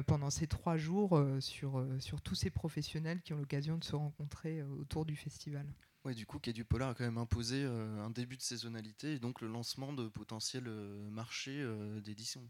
[0.08, 4.60] pendant ces trois jours sur, sur tous ces professionnels qui ont l'occasion de se rencontrer
[4.64, 5.72] autour du festival.
[6.08, 9.12] Ouais, du coup, Quai du Polar a quand même imposé euh, un début de saisonnalité
[9.12, 12.40] et donc le lancement de potentiels euh, marchés euh, d'édition.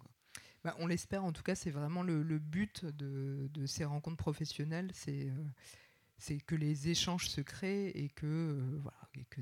[0.63, 6.39] Bah, on l'espère, en tout cas, c'est vraiment le, but de, ces rencontres professionnelles, c'est
[6.47, 8.81] que les échanges se créent et que,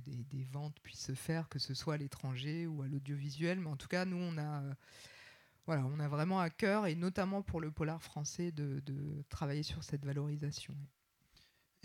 [0.07, 3.61] des, ventes puissent se faire, que ce soit à l'étranger ou à l'audiovisuel.
[3.61, 4.63] Mais en tout cas, nous, on a,
[5.67, 8.83] voilà, on a vraiment à cœur, et notamment pour le polar français, de
[9.29, 10.75] travailler sur cette valorisation.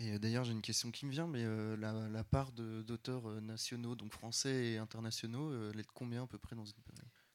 [0.02, 3.40] Et euh, d'ailleurs, j'ai une question qui me vient, mais euh, la, part d'auteurs euh,
[3.40, 6.74] nationaux, donc français et internationaux, elle est de combien à peu près dans une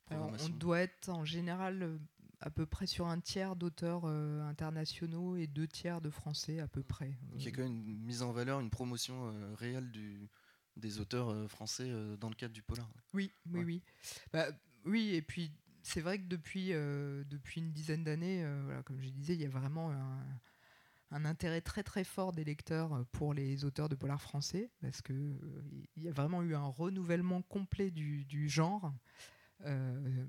[0.05, 1.99] programmation On doit être en général
[2.39, 6.83] à peu près sur un tiers d'auteurs internationaux et deux tiers de français à peu
[6.83, 7.17] près.
[7.31, 10.29] Donc il y a quand même une mise en valeur, une promotion réelle du,
[10.75, 12.87] des auteurs français dans le cadre du polar.
[13.13, 13.83] Oui, oui, oui.
[14.31, 14.45] Bah,
[14.85, 15.51] oui, et puis
[15.81, 19.49] c'est vrai que depuis, depuis une dizaine d'années, voilà, comme je disais, il y a
[19.49, 20.23] vraiment un
[21.11, 25.01] un intérêt très très fort des lecteurs euh, pour les auteurs de polar français, parce
[25.01, 25.61] qu'il euh,
[25.97, 28.93] y a vraiment eu un renouvellement complet du, genre.
[29.65, 30.25] Euh,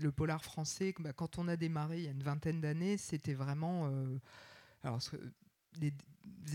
[0.00, 3.34] le polar français, bah, quand on a démarré il y a une vingtaine d'années, c'était
[3.34, 3.90] vraiment...
[4.82, 5.00] alors,
[5.80, 5.92] les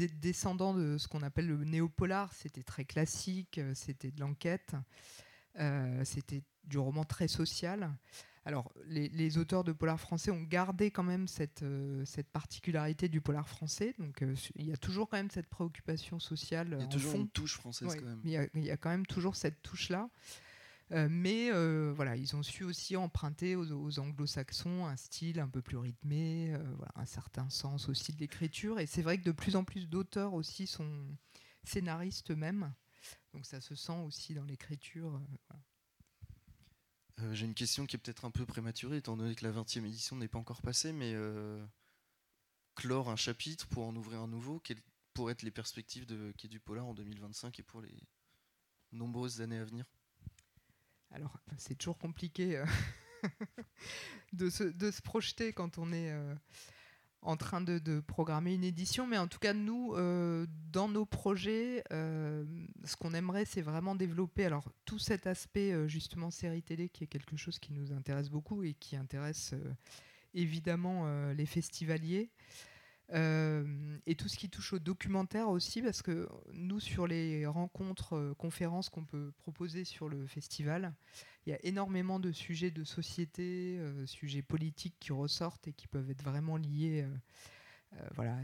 [0.07, 4.75] descendants de ce qu'on appelle le néopolar, c'était très classique, c'était de l'enquête,
[6.03, 7.91] c'était du roman très social.
[8.47, 13.19] Alors, les, auteurs de polar français ont gardé quand même cette, euh, cette particularité du
[13.19, 13.95] polar français.
[13.97, 16.75] Donc, euh, il y a toujours quand même cette préoccupation sociale.
[16.77, 18.21] Il y a toujours une touche française quand même.
[18.23, 20.11] Il y, a, quand même toujours cette touche-là.
[20.91, 21.49] Euh, mais
[21.93, 26.55] voilà, ils ont su aussi emprunter aux, anglo-saxons un style un peu plus rythmé,
[26.95, 28.79] un certain sens aussi de l'écriture.
[28.79, 31.07] Et c'est vrai que de plus en plus d'auteurs aussi sont
[31.63, 32.71] scénaristes eux-mêmes.
[33.33, 35.19] Donc ça se sent aussi dans l'écriture.
[37.21, 39.85] Euh, j'ai une question qui est peut-être un peu prématurée, étant donné que la 20e
[39.85, 41.65] édition n'est pas encore passée, mais euh,
[42.75, 44.61] clore un chapitre pour en ouvrir un nouveau,
[45.13, 47.95] pourraient être les perspectives de Quai du Polar en 2025 et pour les
[48.91, 49.85] nombreuses années à venir?
[51.11, 52.65] Alors, c'est toujours compliqué euh,
[54.33, 56.13] de, se, de, se, projeter quand on est
[57.25, 61.83] en train de, programmer une édition, mais en tout cas, nous, euh, dans nos projets,
[61.91, 62.45] euh,
[62.83, 67.03] ce qu'on aimerait, c'est vraiment développer alors, tout cet aspect, euh, justement, série télé, qui
[67.03, 69.55] est quelque chose qui nous intéresse beaucoup et qui intéresse
[70.35, 72.29] évidemment les festivaliers.
[73.11, 78.33] Et tout ce qui touche au documentaire aussi, parce que nous, sur les rencontres, euh,
[78.35, 80.93] conférences qu'on peut proposer sur le festival,
[81.45, 85.87] il y a énormément de sujets de société, euh, sujets politiques qui ressortent et qui
[85.87, 87.03] peuvent être vraiment liés
[87.93, 88.37] euh, voilà,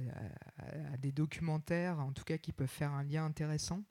[0.57, 3.83] à, des documentaires, en tout cas qui peuvent faire un lien intéressant.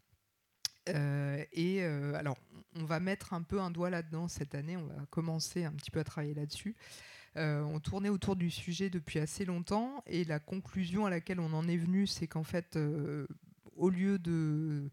[0.86, 2.36] Et alors,
[2.74, 5.90] on va mettre un peu un doigt là-dedans cette année, on va commencer un petit
[5.92, 6.74] peu à travailler là-dessus.
[7.36, 11.52] Euh, on tournait autour du sujet depuis assez longtemps et la conclusion à laquelle on
[11.52, 13.26] en est venu, c'est qu'en fait, euh,
[13.76, 14.90] au lieu de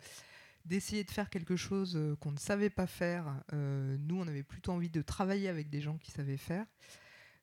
[0.66, 4.74] d'essayer de faire quelque chose euh, qu'on ne savait pas faire, nous, on avait plutôt
[4.74, 6.66] envie de travailler avec des gens qui savaient faire.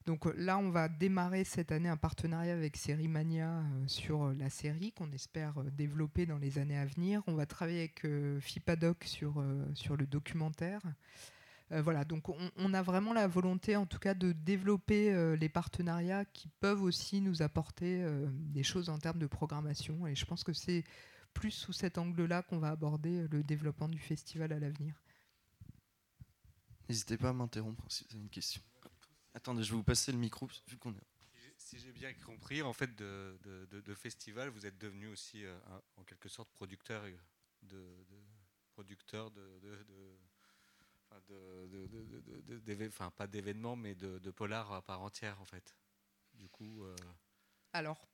[0.04, 4.92] Donc là, on va démarrer cette année un partenariat avec Série Mania sur la série
[4.92, 7.22] qu'on espère développer dans les années à venir.
[7.26, 8.06] On va travailler avec
[8.40, 9.42] FIPADOC sur,
[9.72, 10.82] sur le documentaire.
[11.72, 15.34] Euh, voilà, donc on, on, a vraiment la volonté, en tout cas, de développer euh,
[15.36, 20.06] les partenariats qui peuvent aussi nous apporter euh, des choses en termes de programmation.
[20.06, 20.84] Et je pense que c'est
[21.32, 24.94] plus sous cet angle-là qu'on va aborder le développement du festival à l'avenir.
[26.88, 28.62] N'hésitez pas à m'interrompre si vous avez une question.
[29.32, 31.06] Attendez, je vais vous passer le micro vu qu'on est.
[31.56, 35.44] Si j'ai bien compris, en fait, de, de, de, de, festival, vous êtes devenu aussi,
[35.44, 37.04] euh, un, en quelque sorte, producteur
[37.62, 37.82] de,
[38.74, 39.60] producteur de,
[43.16, 45.74] pas d'événements, mais de, polar à part entière en fait.
[46.60, 46.96] Euh...
[47.72, 48.08] Alors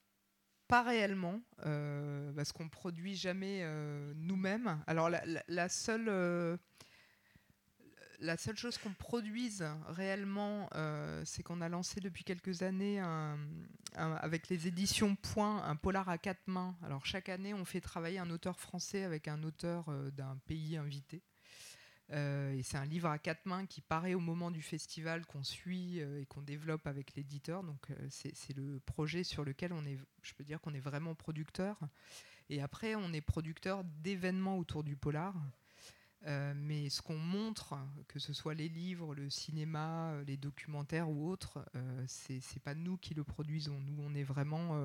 [0.68, 4.80] pas réellement, euh, parce qu'on produit jamais euh, nous-mêmes.
[4.86, 6.56] Alors la, seule
[8.54, 10.70] chose qu'on produise réellement,
[11.24, 13.02] c'est qu'on a lancé depuis quelques années
[13.96, 16.76] avec les éditions Point un polar à quatre mains.
[16.84, 21.20] Alors chaque année, on fait travailler un auteur français avec un auteur d'un pays invité.
[22.12, 25.44] Euh, et c'est un livre à quatre mains qui paraît au moment du festival, qu'on
[25.44, 27.62] suit euh, et qu'on développe avec l'éditeur.
[27.62, 31.14] Donc euh, c'est le projet sur lequel on est, je peux dire qu'on est vraiment
[31.14, 31.78] producteur.
[32.48, 35.34] Et après, on est producteur d'événements autour du polar.
[36.26, 41.64] Mais ce qu'on montre, que ce soit les livres, le cinéma, les documentaires ou autres,
[42.08, 43.80] c'est pas nous qui le produisons.
[43.80, 44.76] Nous, on est vraiment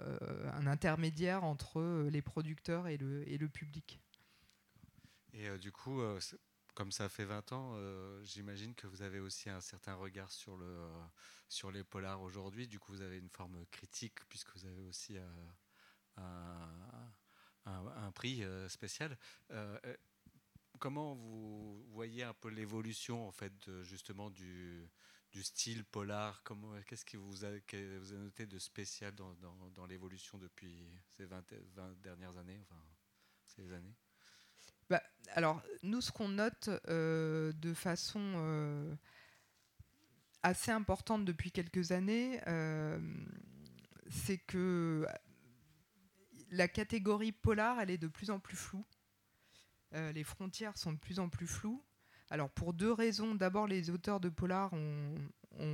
[0.00, 4.00] un intermédiaire entre les producteurs et le public.
[5.36, 6.18] Et euh, du coup, euh,
[6.74, 10.56] comme ça fait 20 ans, euh, j'imagine que vous avez aussi un certain regard sur,
[10.56, 10.88] le,
[11.48, 12.66] sur les polars aujourd'hui.
[12.66, 15.18] Du coup, vous avez une forme critique puisque vous avez aussi
[16.16, 19.18] un, prix spécial.
[20.78, 24.88] comment vous voyez un peu l'évolution en fait justement du,
[25.32, 26.42] du style polar?
[26.86, 29.34] Qu'est-ce qui vous a, que vous a noté de spécial dans,
[29.74, 32.82] dans, l'évolution depuis ces 20, 20 dernières années, enfin
[33.44, 33.96] ces années?
[34.90, 35.02] Bah,
[35.34, 38.94] alors, nous, ce qu'on note euh, de façon euh,
[40.42, 42.98] assez importante depuis quelques années, euh,
[44.08, 45.06] c'est que
[46.50, 48.84] la catégorie polar, elle est de plus en plus floue.
[49.92, 51.82] les frontières sont de plus en plus floues.
[52.30, 53.34] Alors, pour deux raisons.
[53.34, 55.14] D'abord, les auteurs de polar ont,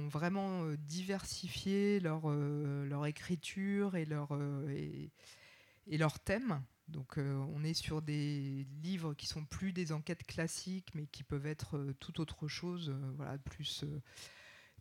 [0.09, 4.29] vraiment diversifié leur, leur écriture et leur,
[4.69, 6.63] et leur thème.
[6.93, 11.25] Donc euh, on est sur des livres qui sont plus des enquêtes classiques, mais qui
[11.25, 13.85] peuvent être euh, tout autre chose, euh, voilà, plus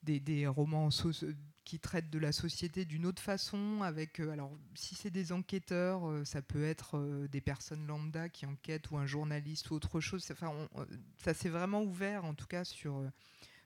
[0.04, 0.90] des, romans
[1.64, 3.82] qui traitent de la société d'une autre façon.
[3.82, 8.98] Avec, alors si c'est des enquêteurs, ça peut être des personnes lambda qui enquêtent ou
[8.98, 10.28] un journaliste ou autre chose.
[11.18, 13.04] Ça s'est vraiment ouvert en tout cas sur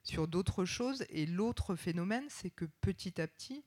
[0.04, 1.06] sur d'autres choses.
[1.10, 3.64] Et l'autre phénomène, c'est que petit à petit,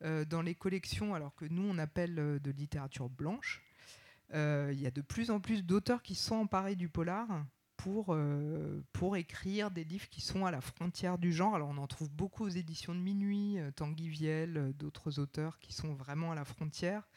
[0.00, 3.62] dans les collections, alors que nous on appelle de littérature blanche,
[4.32, 7.44] il euh, y a de plus en plus d'auteurs qui sont emparés du polar
[7.82, 11.56] pour, euh, pour écrire des livres qui sont à la frontière du genre.
[11.56, 15.72] Alors on en trouve beaucoup aux éditions de Minuit, euh, Tanguy Viel, d'autres auteurs qui
[15.72, 17.08] sont vraiment à la frontière.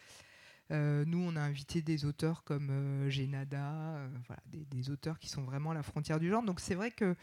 [0.72, 5.74] Nous, on a invité des auteurs comme euh, voilà, des, auteurs qui sont vraiment à
[5.76, 6.42] la frontière du genre.
[6.42, 7.16] Donc c'est vrai que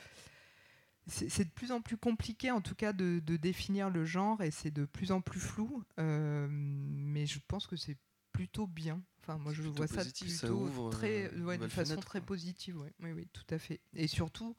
[1.08, 4.70] c'est de plus en plus compliqué, en tout cas, de définir le genre et c'est
[4.70, 5.82] de plus en plus flou.
[5.98, 7.98] mais je pense que c'est
[8.30, 9.02] plutôt bien.
[9.22, 12.20] Enfin, moi, je vois ça plutôt ça ouvre, très, euh, ouais, de façon fenêtre, très
[12.20, 12.78] positive.
[12.78, 12.92] Ouais.
[13.00, 13.80] Oui, oui, tout à fait.
[13.94, 14.56] Et surtout,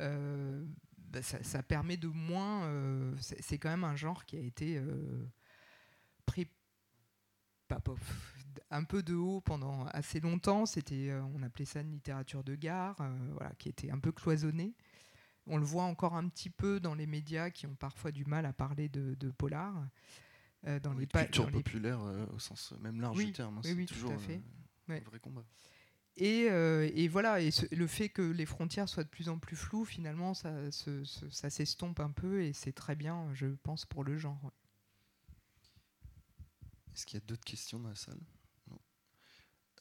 [0.00, 0.64] euh,
[0.98, 2.64] bah, ça, ça, permet de moins.
[2.64, 5.26] Euh, c'est quand même un genre qui a été euh,
[6.26, 6.46] pris,
[7.68, 7.80] pas
[8.70, 10.66] un peu de haut pendant assez longtemps.
[10.66, 12.96] C'était, on appelait ça une littérature de gare,
[13.32, 14.74] voilà, qui était un peu cloisonnée.
[15.46, 18.46] On le voit encore un petit peu dans les médias qui ont parfois du mal
[18.46, 19.74] à parler de, polar.
[20.82, 22.00] Dans les culture populaire
[22.34, 23.58] au sens même large du terme.
[23.58, 24.42] Hein, oui, oui, toujours tout à fait.
[24.88, 25.44] un vrai combat.
[26.22, 29.84] Euh, et, voilà, et le fait que les frontières soient de plus en plus floues,
[29.84, 34.52] finalement, ça, s'estompe un peu et c'est très bien, je pense, pour le genre.
[36.94, 38.20] Est-ce qu'il y a d'autres questions dans la salle?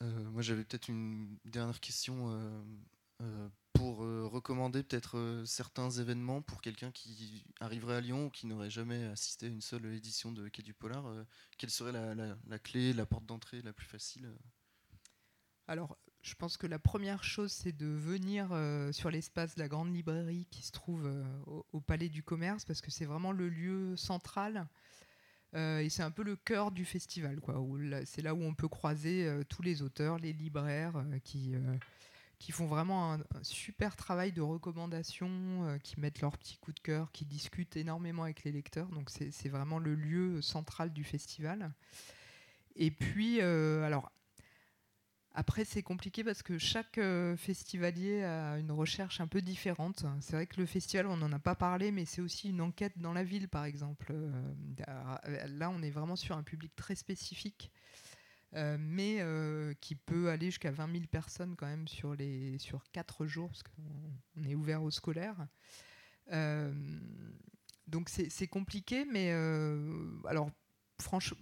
[0.02, 2.28] Euh, Moi, j'avais peut-être une dernière question
[3.76, 8.70] euh, pour recommander peut-être certains événements pour quelqu'un qui arriverait à Lyon ou qui n'aurait
[8.70, 11.06] jamais assisté à une seule édition de Quai du Polar.
[11.58, 14.30] quelle serait la, clé, la porte d'entrée la plus facile
[15.68, 19.68] alors, je pense que la première chose, c'est de venir euh, sur l'espace de la
[19.68, 21.24] grande librairie qui se trouve euh,
[21.72, 24.68] au, Palais du Commerce, parce que c'est vraiment le lieu central.
[25.54, 27.40] Euh, et c'est un peu le cœur du festival.
[28.06, 31.54] c'est là où on peut croiser tous les auteurs, les libraires qui,
[32.40, 37.12] qui font vraiment un, super travail de recommandation, qui mettent leurs petits coups de cœur,
[37.12, 38.88] qui discutent énormément avec les lecteurs.
[38.90, 41.72] Donc c'est, vraiment le lieu central du festival.
[42.76, 44.12] Et puis, alors
[45.38, 50.06] après, c'est compliqué parce que chaque euh, festivalier a une recherche un peu différente.
[50.22, 52.98] C'est vrai que le festival, on n'en a pas parlé, mais c'est aussi une enquête
[52.98, 54.14] dans la ville, par exemple.
[54.14, 57.70] Euh, là, on est vraiment sur un public très spécifique,
[58.56, 59.24] euh, mais
[59.82, 63.64] qui peut aller jusqu'à 20 000 personnes quand même sur, les, sur 4 jours, parce
[63.64, 65.48] qu'on est ouvert aux scolaires.
[67.88, 69.32] donc c'est compliqué, mais
[70.28, 70.50] alors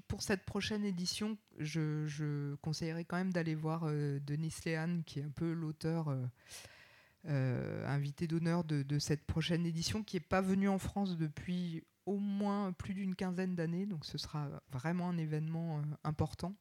[0.07, 5.24] pour cette prochaine édition, je, conseillerais quand même d'aller voir euh, Denis Léan, qui est
[5.24, 6.26] un peu l'auteur euh,
[7.28, 12.18] euh, invité d'honneur de, cette prochaine édition, qui n'est pas venu en France depuis au
[12.18, 13.86] moins plus d'une quinzaine d'années.
[13.86, 16.55] Donc ce sera vraiment un événement important.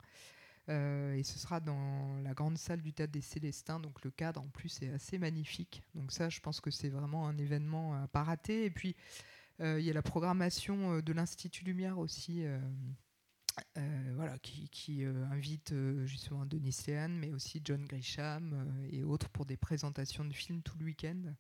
[0.69, 3.81] Et ce sera dans la grande salle du Théâtre des Célestins.
[3.81, 5.83] Donc le cadre en plus est assez magnifique.
[5.95, 8.65] Donc ça, je pense que c'est vraiment un événement à pas rater.
[8.65, 8.97] Et puis
[9.61, 12.45] euh, il y a la programmation euh, de l'Institut Lumière aussi.
[12.45, 15.75] Euh, voilà, qui, invite
[16.07, 20.79] justement Denis Lehan, mais aussi John Grisham et autres pour des présentations de films tout
[20.79, 21.35] le week-end.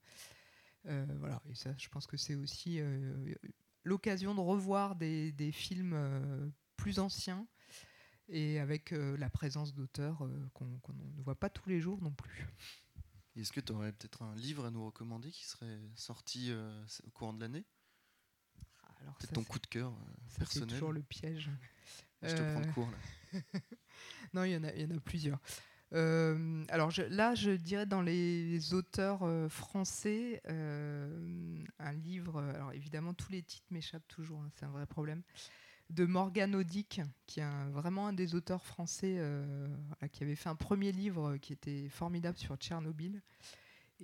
[0.85, 2.81] voilà, et ça, je pense que c'est aussi
[3.83, 7.47] l'occasion de revoir des, films plus anciens
[8.33, 12.47] et avec la présence d'auteurs qu'on ne voit pas tous les jours non plus.
[13.37, 16.53] Est-ce que tu aurais peut-être un livre à nous recommander qui serait sorti
[17.05, 17.65] au courant de l'année?
[19.21, 20.69] C'est ton coup de cœur euh, personnel.
[20.69, 21.51] C'est toujours le piège.
[22.23, 23.41] Je te prends de euh, court là.
[24.35, 25.41] non, il y, en a, il y en a plusieurs.
[25.93, 33.43] Euh, alors là, je dirais dans les auteurs français, un livre, alors évidemment tous les
[33.43, 35.23] titres m'échappent toujours, hein, c'est un vrai problème,
[35.95, 39.21] de Morgan Audic, qui est vraiment un des auteurs français
[40.13, 43.21] qui avait fait un premier livre qui était formidable sur Tchernobyl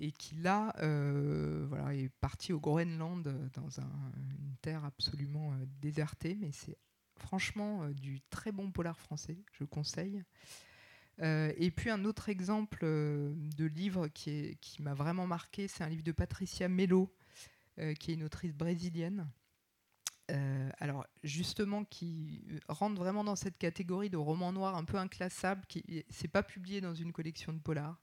[0.01, 3.23] et qui là euh, est parti au Groenland
[3.55, 6.77] dans une terre absolument euh, désertée, mais c'est
[7.17, 10.23] franchement euh, du très bon polar français, je conseille.
[11.21, 16.05] et puis un autre exemple de livre qui, qui m'a vraiment marqué, c'est un livre
[16.05, 17.13] de Patricia Melo,
[17.99, 19.29] qui est une autrice brésilienne.
[20.79, 26.05] Alors justement qui rentre vraiment dans cette catégorie de roman noir un peu inclassable, qui
[26.11, 27.99] c'est pas publié dans une collection de polar,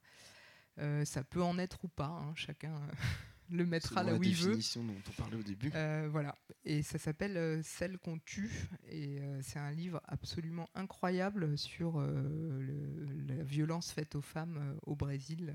[0.78, 2.92] euh, ça peut en être ou pas, hein, chacun euh,
[3.50, 4.48] le mettra là où il veut.
[4.48, 5.70] définition dont on parlait au début.
[5.74, 12.00] Euh, voilà, et ça s'appelle Celle qu'on tue, et c'est un livre absolument incroyable sur
[12.00, 15.54] la violence faite aux femmes au Brésil.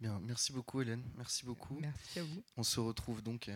[0.00, 1.78] Bien, merci beaucoup Hélène, merci beaucoup.
[1.78, 2.42] Merci à vous.
[2.56, 3.50] On se retrouve donc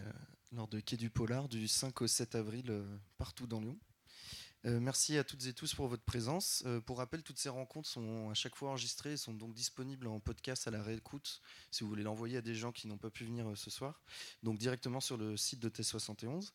[0.53, 2.85] lors de Quai du Polar du 5 au 7 avril
[3.19, 3.79] partout dans Lyon.
[4.67, 6.65] Euh, merci à toutes et tous pour votre présence.
[6.67, 10.09] Euh, pour rappel, toutes ces rencontres sont à chaque fois enregistrées et sont donc disponibles
[10.09, 11.41] en podcast à la réécoute
[11.71, 14.01] si vous voulez l'envoyer à des gens qui n'ont pas pu venir euh, ce soir.
[14.43, 16.51] Donc directement sur le site de T71.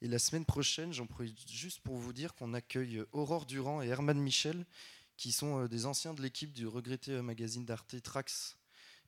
[0.00, 3.88] Et la semaine prochaine, j'en profite juste pour vous dire qu'on accueille Aurore Durand et
[3.88, 4.64] Herman Michel,
[5.18, 8.56] qui sont des anciens de l'équipe du regretté magazine d'Arte Trax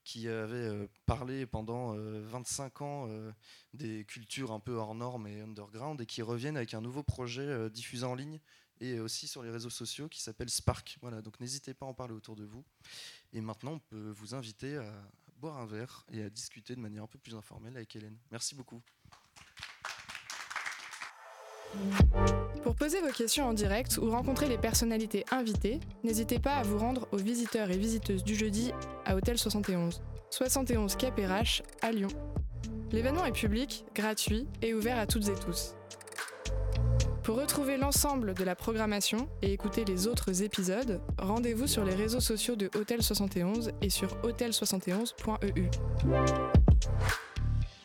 [0.04, 3.32] qui avait euh, parlé pendant 25 euh, ans euh,
[3.74, 7.70] des cultures un peu hors normes et underground et qui reviennent avec un nouveau projet
[7.70, 8.40] diffusé en ligne
[8.80, 10.98] et aussi sur les réseaux sociaux qui s'appelle Spark.
[11.00, 12.64] Voilà, donc n'hésitez pas à en parler autour de vous.
[13.32, 14.92] Et maintenant, on peut vous inviter à
[15.36, 18.18] boire un verre et à discuter de manière un peu plus informelle avec Hélène.
[18.30, 18.82] Merci beaucoup.
[22.62, 26.78] Pour poser vos questions en direct ou rencontrer les personnalités invitées, n'hésitez pas à vous
[26.78, 28.72] rendre aux visiteurs et visiteuses du jeudi
[29.04, 32.08] à Hôtel 71, 71 KPRH à Lyon.
[32.90, 35.74] L'événement est public, gratuit et ouvert à toutes et tous.
[37.22, 42.20] Pour retrouver l'ensemble de la programmation et écouter les autres épisodes, rendez-vous sur les réseaux
[42.20, 45.70] sociaux de Hôtel 71 et sur hôtel71.eu.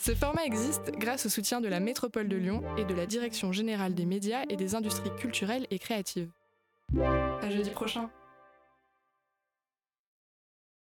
[0.08, 3.52] Ce format existe grâce au soutien de la Métropole de Lyon et de la Direction
[3.52, 6.32] générale des médias et des industries culturelles et créatives.
[6.98, 8.10] À jeudi prochain!